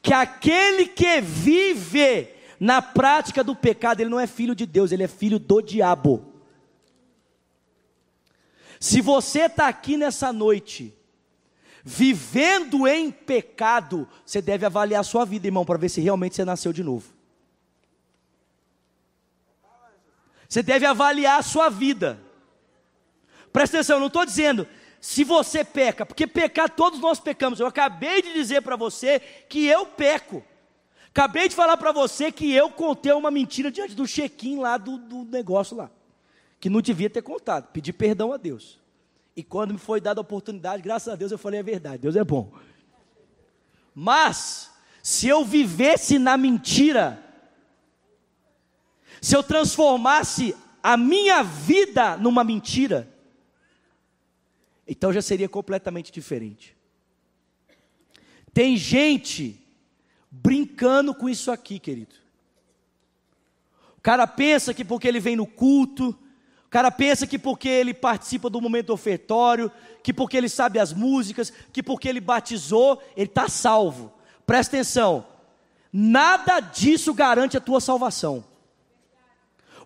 [0.00, 5.04] que aquele que vive na prática do pecado, ele não é filho de Deus, ele
[5.04, 6.32] é filho do diabo.
[8.80, 10.96] Se você está aqui nessa noite,
[11.84, 16.44] vivendo em pecado, você deve avaliar a sua vida, irmão, para ver se realmente você
[16.44, 17.12] nasceu de novo.
[20.48, 22.18] Você deve avaliar a sua vida.
[23.52, 24.66] Presta atenção, eu não estou dizendo
[25.00, 27.60] se você peca, porque pecar todos nós pecamos.
[27.60, 30.44] Eu acabei de dizer para você que eu peco.
[31.18, 34.98] Acabei de falar para você que eu contei uma mentira diante do check-in lá do,
[34.98, 35.90] do negócio lá.
[36.60, 37.72] Que não devia ter contado.
[37.72, 38.78] Pedi perdão a Deus.
[39.34, 42.02] E quando me foi dada a oportunidade, graças a Deus eu falei a verdade.
[42.02, 42.52] Deus é bom.
[43.92, 44.70] Mas,
[45.02, 47.20] se eu vivesse na mentira,
[49.20, 53.12] se eu transformasse a minha vida numa mentira,
[54.86, 56.76] então já seria completamente diferente.
[58.54, 59.64] Tem gente
[60.30, 62.14] brincando com isso aqui, querido.
[63.96, 66.16] O cara pensa que porque ele vem no culto,
[66.68, 69.72] o cara pensa que porque ele participa do momento ofertório,
[70.02, 74.12] que porque ele sabe as músicas, que porque ele batizou, ele está salvo.
[74.46, 75.26] Presta atenção,
[75.92, 78.44] nada disso garante a tua salvação.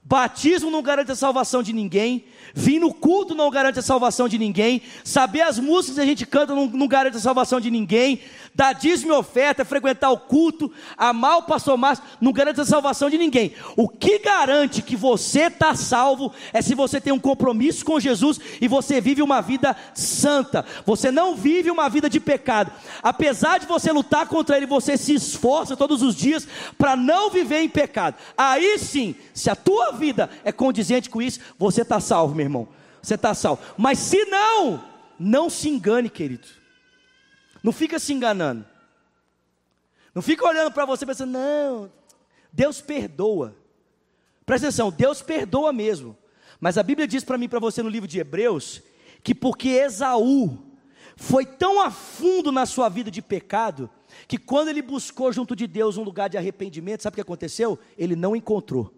[0.05, 2.24] Batismo não garante a salvação de ninguém.
[2.53, 4.82] Vir no culto não garante a salvação de ninguém.
[5.05, 8.20] Saber as músicas que a gente canta não, não garante a salvação de ninguém.
[8.55, 13.09] Dar dízimo e oferta, frequentar o culto, amar o pastor Márcio, não garante a salvação
[13.09, 13.55] de ninguém.
[13.76, 18.38] O que garante que você está salvo é se você tem um compromisso com Jesus
[18.61, 20.66] e você vive uma vida santa.
[20.84, 22.70] Você não vive uma vida de pecado.
[23.03, 26.46] Apesar de você lutar contra ele, você se esforça todos os dias
[26.76, 28.16] para não viver em pecado.
[28.36, 32.68] Aí sim, se a tua vida é condizente com isso, você está salvo, meu irmão.
[33.00, 33.62] Você está salvo.
[33.78, 34.84] Mas se não,
[35.18, 36.62] não se engane, querido.
[37.63, 38.67] Não fica se enganando.
[40.15, 41.93] Não fica olhando para você pensando, não,
[42.53, 43.57] Deus perdoa.
[44.45, 46.17] Presta atenção, Deus perdoa mesmo.
[46.61, 48.83] Mas a Bíblia diz para mim, para você no livro de Hebreus,
[49.23, 50.59] que porque Esaú
[51.17, 53.89] foi tão a fundo na sua vida de pecado,
[54.29, 57.79] que quando ele buscou junto de Deus um lugar de arrependimento, sabe o que aconteceu?
[57.97, 58.93] Ele não encontrou.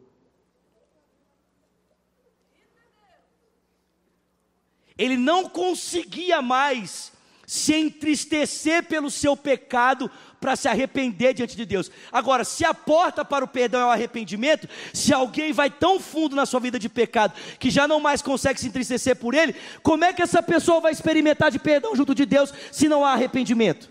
[4.97, 7.14] Ele não conseguia mais
[7.55, 11.89] se entristecer pelo seu pecado para se arrepender diante de Deus.
[12.11, 16.35] Agora, se a porta para o perdão é o arrependimento, se alguém vai tão fundo
[16.35, 20.05] na sua vida de pecado que já não mais consegue se entristecer por ele, como
[20.05, 23.89] é que essa pessoa vai experimentar de perdão junto de Deus se não há arrependimento?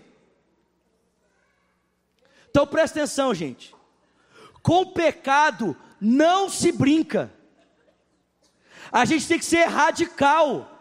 [2.50, 3.74] Então presta atenção, gente.
[4.62, 7.32] Com pecado não se brinca.
[8.92, 10.73] A gente tem que ser radical.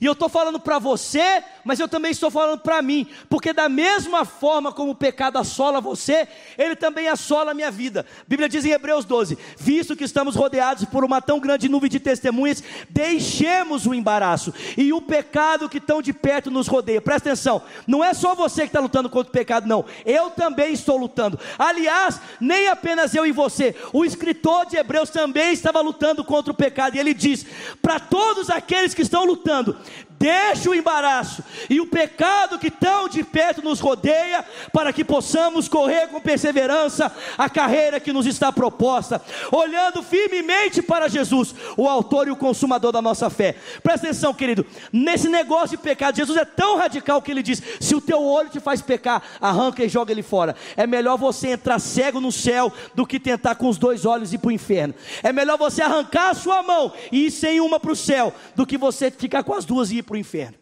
[0.00, 3.68] E eu estou falando para você, mas eu também estou falando para mim, porque da
[3.68, 8.06] mesma forma como o pecado assola você, ele também assola a minha vida.
[8.20, 11.90] A Bíblia diz em Hebreus 12: Visto que estamos rodeados por uma tão grande nuvem
[11.90, 17.00] de testemunhas, deixemos o embaraço e o pecado que tão de perto nos rodeia.
[17.00, 20.72] Presta atenção, não é só você que está lutando contra o pecado, não, eu também
[20.72, 21.38] estou lutando.
[21.58, 26.56] Aliás, nem apenas eu e você, o escritor de Hebreus também estava lutando contra o
[26.56, 27.44] pecado, e ele diz:
[27.80, 29.77] para todos aqueles que estão lutando,
[30.18, 35.68] Deixe o embaraço e o pecado que tão de perto nos rodeia, para que possamos
[35.68, 39.22] correr com perseverança a carreira que nos está proposta,
[39.52, 43.54] olhando firmemente para Jesus, o autor e o consumador da nossa fé.
[43.80, 47.94] Presta atenção, querido, nesse negócio de pecado, Jesus é tão radical que ele diz: se
[47.94, 50.56] o teu olho te faz pecar, arranca e joga ele fora.
[50.76, 54.38] É melhor você entrar cego no céu do que tentar com os dois olhos ir
[54.38, 54.94] para o inferno.
[55.22, 58.66] É melhor você arrancar a sua mão e ir sem uma para o céu, do
[58.66, 60.58] que você ficar com as duas ir para o inferno.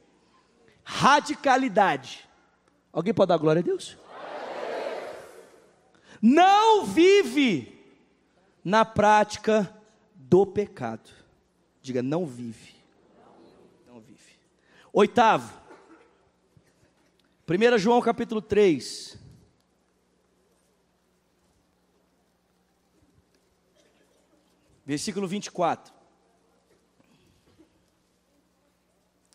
[0.85, 2.29] Radicalidade.
[2.93, 3.97] Alguém pode dar glória a Deus?
[6.21, 7.85] Não vive
[8.65, 9.73] na prática
[10.15, 11.11] do pecado.
[11.81, 12.75] Diga, não vive.
[13.87, 14.39] Não vive.
[14.93, 15.57] Oitavo.
[17.49, 19.19] 1 João capítulo 3.
[24.85, 25.96] Versículo 24.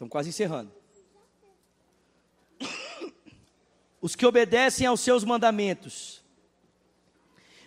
[0.01, 0.71] Estamos quase encerrando.
[4.01, 6.23] Os que obedecem aos seus mandamentos,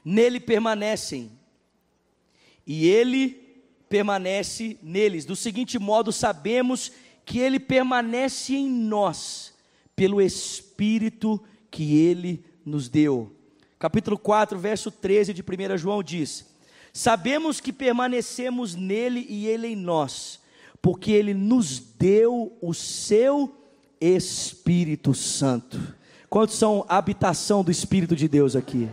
[0.04, 1.30] nele permanecem,
[2.66, 5.24] e ele permanece neles.
[5.24, 6.90] Do seguinte modo, sabemos
[7.24, 9.54] que ele permanece em nós,
[9.94, 13.32] pelo Espírito que ele nos deu.
[13.78, 16.52] Capítulo 4, verso 13 de 1 João diz:
[16.92, 20.42] Sabemos que permanecemos nele e ele em nós
[20.84, 23.56] porque Ele nos deu o seu
[23.98, 25.80] Espírito Santo.
[26.28, 28.90] Quantos são a habitação do Espírito de Deus aqui?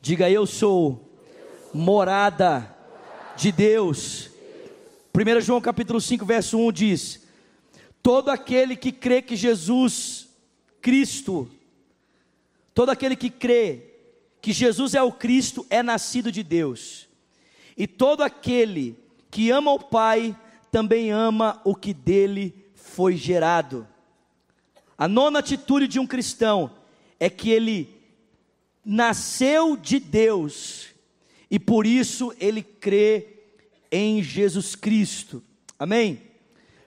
[0.00, 1.06] Diga, eu sou
[1.74, 2.74] morada
[3.36, 4.30] de Deus.
[5.14, 7.26] 1 João capítulo 5, verso 1 diz:
[8.02, 10.30] Todo aquele que crê que Jesus,
[10.80, 11.46] Cristo,
[12.72, 13.82] todo aquele que crê
[14.40, 17.06] que Jesus é o Cristo, é nascido de Deus.
[17.76, 18.96] E todo aquele
[19.30, 20.36] que ama o Pai
[20.70, 23.86] também ama o que dele foi gerado.
[24.96, 26.70] A nona atitude de um cristão
[27.20, 27.94] é que ele
[28.84, 30.88] nasceu de Deus
[31.50, 33.38] e por isso ele crê
[33.90, 35.42] em Jesus Cristo.
[35.78, 36.22] Amém?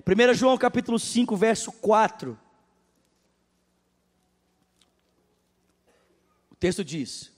[0.06, 2.38] 1 João capítulo 5, verso 4.
[6.50, 7.32] O texto diz: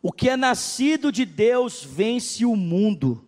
[0.00, 3.27] O que é nascido de Deus vence o mundo.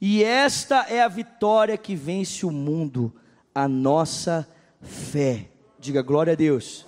[0.00, 3.12] E esta é a vitória que vence o mundo,
[3.54, 4.48] a nossa
[4.80, 5.48] fé.
[5.78, 6.86] Diga glória a Deus.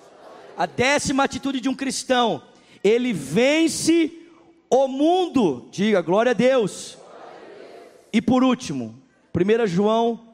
[0.56, 2.42] A décima atitude de um cristão,
[2.82, 4.18] ele vence
[4.70, 5.68] o mundo.
[5.70, 6.96] Diga glória a Deus.
[8.12, 8.98] E por último,
[9.34, 10.28] 1 João,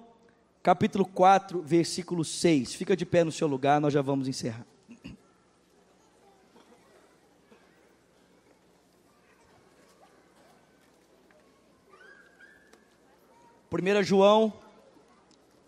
[0.63, 2.75] capítulo 4, versículo 6.
[2.75, 4.67] Fica de pé no seu lugar, nós já vamos encerrar.
[13.71, 14.51] 1 João,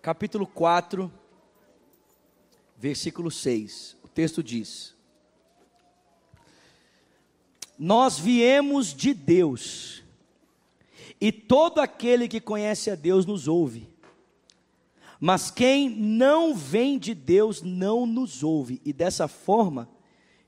[0.00, 1.12] capítulo 4,
[2.74, 3.94] versículo 6.
[4.02, 4.94] O texto diz:
[7.78, 10.02] Nós viemos de Deus,
[11.20, 13.86] e todo aquele que conhece a Deus nos ouve.
[15.20, 19.86] Mas quem não vem de Deus não nos ouve, e dessa forma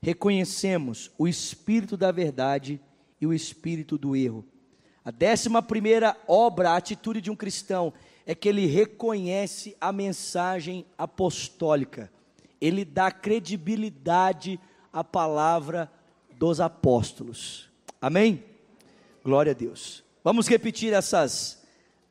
[0.01, 2.81] reconhecemos o espírito da verdade
[3.21, 4.43] e o espírito do erro.
[5.05, 7.93] A décima primeira obra, a atitude de um cristão,
[8.25, 12.09] é que ele reconhece a mensagem apostólica,
[12.61, 14.57] ele dá credibilidade
[14.93, 15.91] à palavra
[16.37, 17.69] dos apóstolos.
[18.01, 18.43] Amém?
[19.23, 20.03] Glória a Deus.
[20.23, 21.61] Vamos repetir essas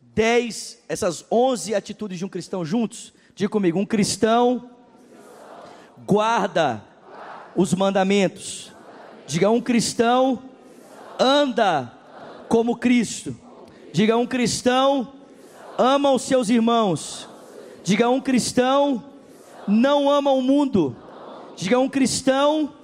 [0.00, 3.14] dez, essas onze atitudes de um cristão juntos?
[3.34, 4.70] Diga comigo: um cristão
[6.06, 6.84] guarda
[7.56, 8.70] os mandamentos.
[9.26, 10.42] Diga um cristão
[11.18, 12.01] anda
[12.52, 13.34] como Cristo.
[13.94, 15.14] Diga um cristão
[15.78, 17.26] ama os seus irmãos.
[17.82, 19.02] Diga um cristão
[19.66, 20.94] não ama o mundo.
[21.56, 22.74] Diga um cristão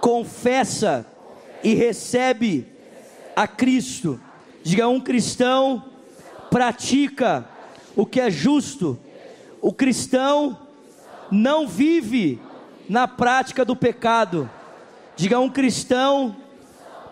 [0.00, 1.06] confessa
[1.62, 2.66] e recebe
[3.36, 4.20] a Cristo.
[4.64, 5.84] Diga um cristão
[6.50, 7.48] pratica
[7.94, 8.98] o que é justo.
[9.62, 10.58] O cristão
[11.30, 12.40] não vive
[12.88, 14.50] na prática do pecado.
[15.14, 16.34] Diga um cristão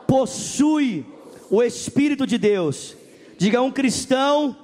[0.09, 1.14] possui
[1.51, 2.97] o Espírito de Deus.
[3.39, 4.57] Diga um cristão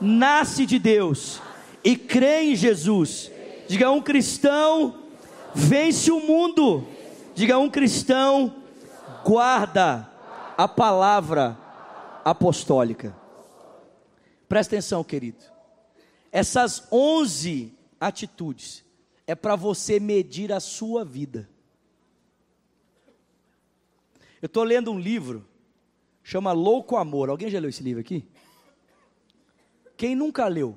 [0.00, 1.40] nasce de Deus
[1.82, 3.30] e crê em Jesus.
[3.68, 5.02] Diga um cristão
[5.54, 6.86] vence o mundo.
[7.34, 8.54] Diga um cristão
[9.24, 10.10] guarda
[10.56, 11.58] a palavra
[12.24, 13.16] apostólica.
[14.48, 15.42] Presta atenção, querido.
[16.30, 18.84] Essas onze atitudes
[19.26, 21.48] é para você medir a sua vida.
[24.40, 25.44] Eu estou lendo um livro,
[26.26, 27.30] chama Louco Amor.
[27.30, 28.28] Alguém já leu esse livro aqui?
[29.96, 30.76] Quem nunca leu?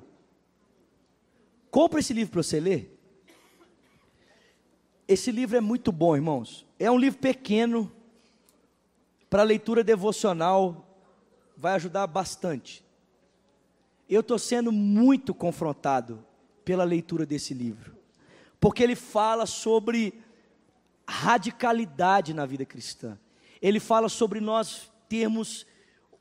[1.72, 2.96] Compre esse livro para você ler.
[5.08, 6.64] Esse livro é muito bom, irmãos.
[6.78, 7.90] É um livro pequeno,
[9.28, 10.86] para leitura devocional,
[11.56, 12.84] vai ajudar bastante.
[14.08, 16.24] Eu estou sendo muito confrontado
[16.64, 17.96] pela leitura desse livro,
[18.60, 20.14] porque ele fala sobre
[21.08, 23.18] radicalidade na vida cristã.
[23.60, 25.66] Ele fala sobre nós termos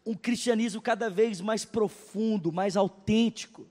[0.03, 3.67] um cristianismo cada vez mais profundo, mais autêntico.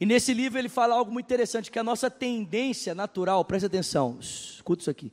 [0.00, 4.18] E nesse livro ele fala algo muito interessante, que a nossa tendência natural, presta atenção,
[4.18, 5.12] escuta isso aqui.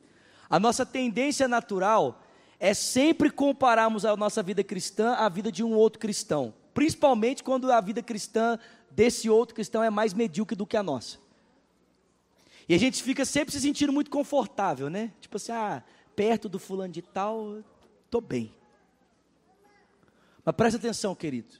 [0.49, 2.24] A nossa tendência natural
[2.59, 7.69] é sempre compararmos a nossa vida cristã à vida de um outro cristão, principalmente quando
[7.69, 8.57] a vida cristã
[8.89, 11.17] desse outro cristão é mais medíocre do que a nossa.
[12.69, 15.11] E a gente fica sempre se sentindo muito confortável, né?
[15.19, 15.84] Tipo assim, ah,
[16.15, 17.61] perto do fulano de tal,
[18.14, 18.53] estou bem.
[20.45, 21.55] Mas preste atenção, querido.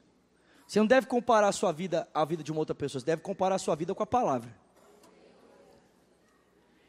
[0.68, 3.22] Você não deve comparar a sua vida à vida de uma outra pessoa, você deve
[3.24, 4.56] comparar a sua vida com a palavra.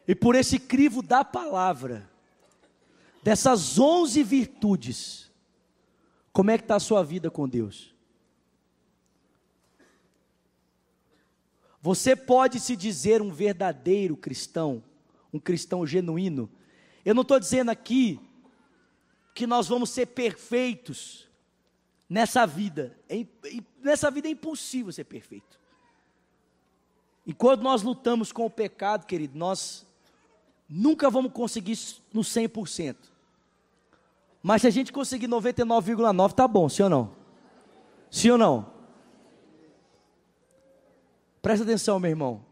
[0.06, 2.10] E por esse crivo da palavra,
[3.22, 5.30] dessas onze virtudes,
[6.30, 7.94] como é que está a sua vida com Deus?
[11.80, 14.82] Você pode se dizer um verdadeiro cristão,
[15.32, 16.50] um cristão genuíno,
[17.04, 18.20] eu não estou dizendo aqui
[19.34, 21.28] que nós vamos ser perfeitos
[22.08, 22.96] nessa vida.
[23.08, 23.26] É,
[23.82, 25.58] nessa vida é impossível ser perfeito.
[27.26, 29.84] Enquanto nós lutamos com o pecado, querido, nós
[30.68, 31.76] nunca vamos conseguir
[32.12, 32.96] no 100%.
[34.42, 37.12] Mas se a gente conseguir 99,9, tá bom, sim ou não?
[38.10, 38.72] Sim ou não?
[41.40, 42.44] Presta atenção, meu irmão.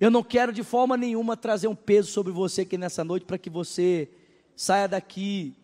[0.00, 3.38] Eu não quero de forma nenhuma trazer um peso sobre você aqui nessa noite para
[3.38, 4.08] que você
[4.58, 5.54] saia daqui,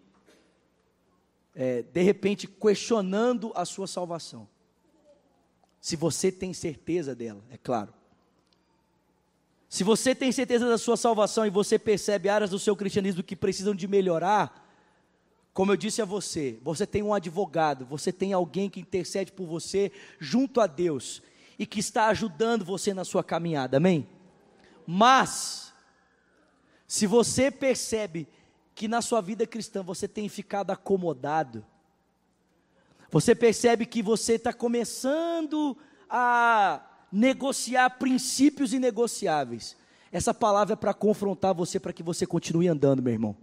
[1.53, 4.49] é, de repente, questionando a sua salvação.
[5.80, 7.92] Se você tem certeza dela, é claro.
[9.68, 13.34] Se você tem certeza da sua salvação e você percebe áreas do seu cristianismo que
[13.34, 14.64] precisam de melhorar,
[15.53, 19.49] como eu disse a você, você tem um advogado, você tem alguém que intercede por
[19.49, 19.90] você
[20.20, 21.20] junto a Deus
[21.59, 24.09] e que está ajudando você na sua caminhada, amém?
[24.86, 25.74] Mas,
[26.86, 28.28] se você percebe
[28.74, 31.64] que na sua vida cristã você tem ficado acomodado,
[33.10, 35.76] você percebe que você está começando
[36.10, 39.76] a negociar princípios inegociáveis.
[40.10, 43.36] Essa palavra é para confrontar você, para que você continue andando, meu irmão.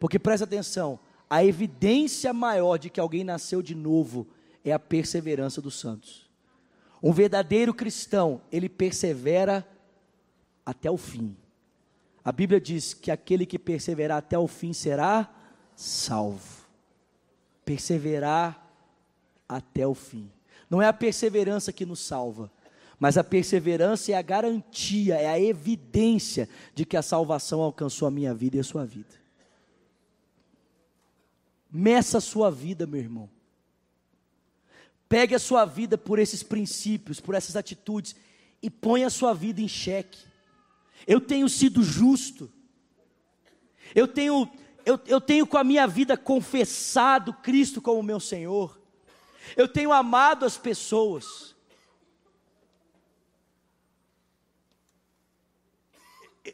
[0.00, 0.98] Porque presta atenção,
[1.28, 4.26] a evidência maior de que alguém nasceu de novo
[4.64, 6.26] é a perseverança dos santos.
[7.02, 9.66] Um verdadeiro cristão, ele persevera
[10.64, 11.36] até o fim.
[12.26, 15.32] A Bíblia diz que aquele que perseverar até o fim será
[15.76, 16.66] salvo.
[17.64, 18.68] Perseverar
[19.48, 20.28] até o fim.
[20.68, 22.50] Não é a perseverança que nos salva,
[22.98, 28.10] mas a perseverança é a garantia, é a evidência de que a salvação alcançou a
[28.10, 29.14] minha vida e a sua vida.
[31.70, 33.30] Meça a sua vida, meu irmão.
[35.08, 38.16] Pegue a sua vida por esses princípios, por essas atitudes
[38.60, 40.34] e ponha a sua vida em xeque.
[41.04, 42.52] Eu tenho sido justo.
[43.94, 44.48] Eu tenho
[44.86, 48.80] eu, eu tenho com a minha vida confessado Cristo como meu Senhor.
[49.56, 51.56] Eu tenho amado as pessoas.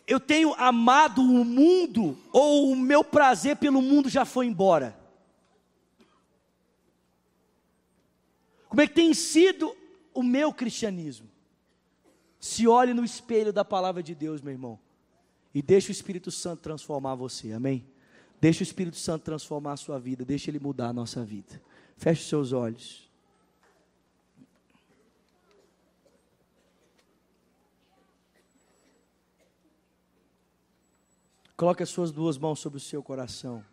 [0.06, 4.98] Eu tenho amado o mundo, ou o meu prazer pelo mundo já foi embora?
[8.66, 9.76] Como é que tem sido
[10.14, 11.31] o meu cristianismo?
[12.42, 14.76] Se olhe no espelho da palavra de Deus, meu irmão,
[15.54, 17.86] e deixe o Espírito Santo transformar você, amém?
[18.40, 21.62] Deixe o Espírito Santo transformar a sua vida, deixe ele mudar a nossa vida.
[21.96, 23.08] Feche os seus olhos.
[31.56, 33.64] Coloque as suas duas mãos sobre o seu coração.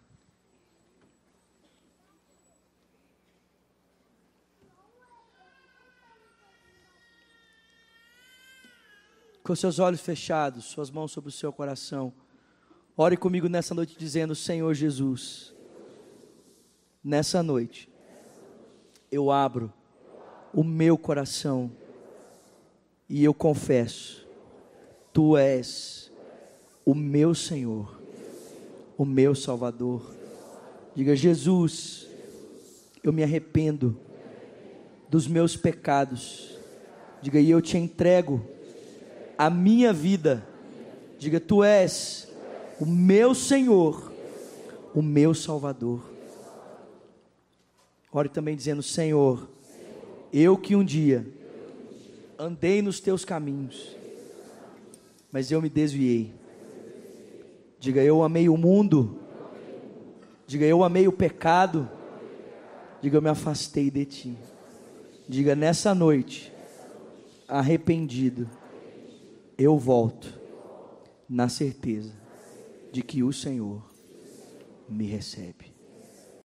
[9.49, 12.13] Com seus olhos fechados, suas mãos sobre o seu coração.
[12.95, 15.55] Ore comigo nessa noite dizendo: Senhor Jesus,
[17.03, 17.89] nessa noite
[19.11, 19.73] eu abro
[20.53, 21.71] o meu coração
[23.09, 24.27] e eu confesso:
[25.11, 26.11] Tu és
[26.85, 27.99] o meu Senhor,
[28.95, 30.13] o meu Salvador.
[30.93, 32.07] Diga, Jesus,
[33.03, 33.99] eu me arrependo
[35.09, 36.55] dos meus pecados.
[37.19, 38.58] Diga, e eu te entrego
[39.39, 40.45] a minha vida.
[41.17, 42.27] Diga, tu és
[42.77, 44.11] o meu Senhor,
[44.93, 46.01] o meu Salvador.
[48.11, 49.47] Ore também dizendo: Senhor,
[50.33, 51.25] eu que um dia
[52.37, 53.95] andei nos teus caminhos,
[55.31, 56.33] mas eu me desviei.
[57.79, 59.19] Diga, eu amei o mundo.
[60.45, 61.89] Diga, eu amei o pecado.
[63.01, 64.37] Diga, eu me afastei de ti.
[65.29, 66.51] Diga, nessa noite,
[67.47, 68.58] arrependido
[69.59, 70.39] eu volto
[71.27, 72.13] na certeza
[72.93, 73.93] de que o Senhor
[74.87, 75.68] me recebe.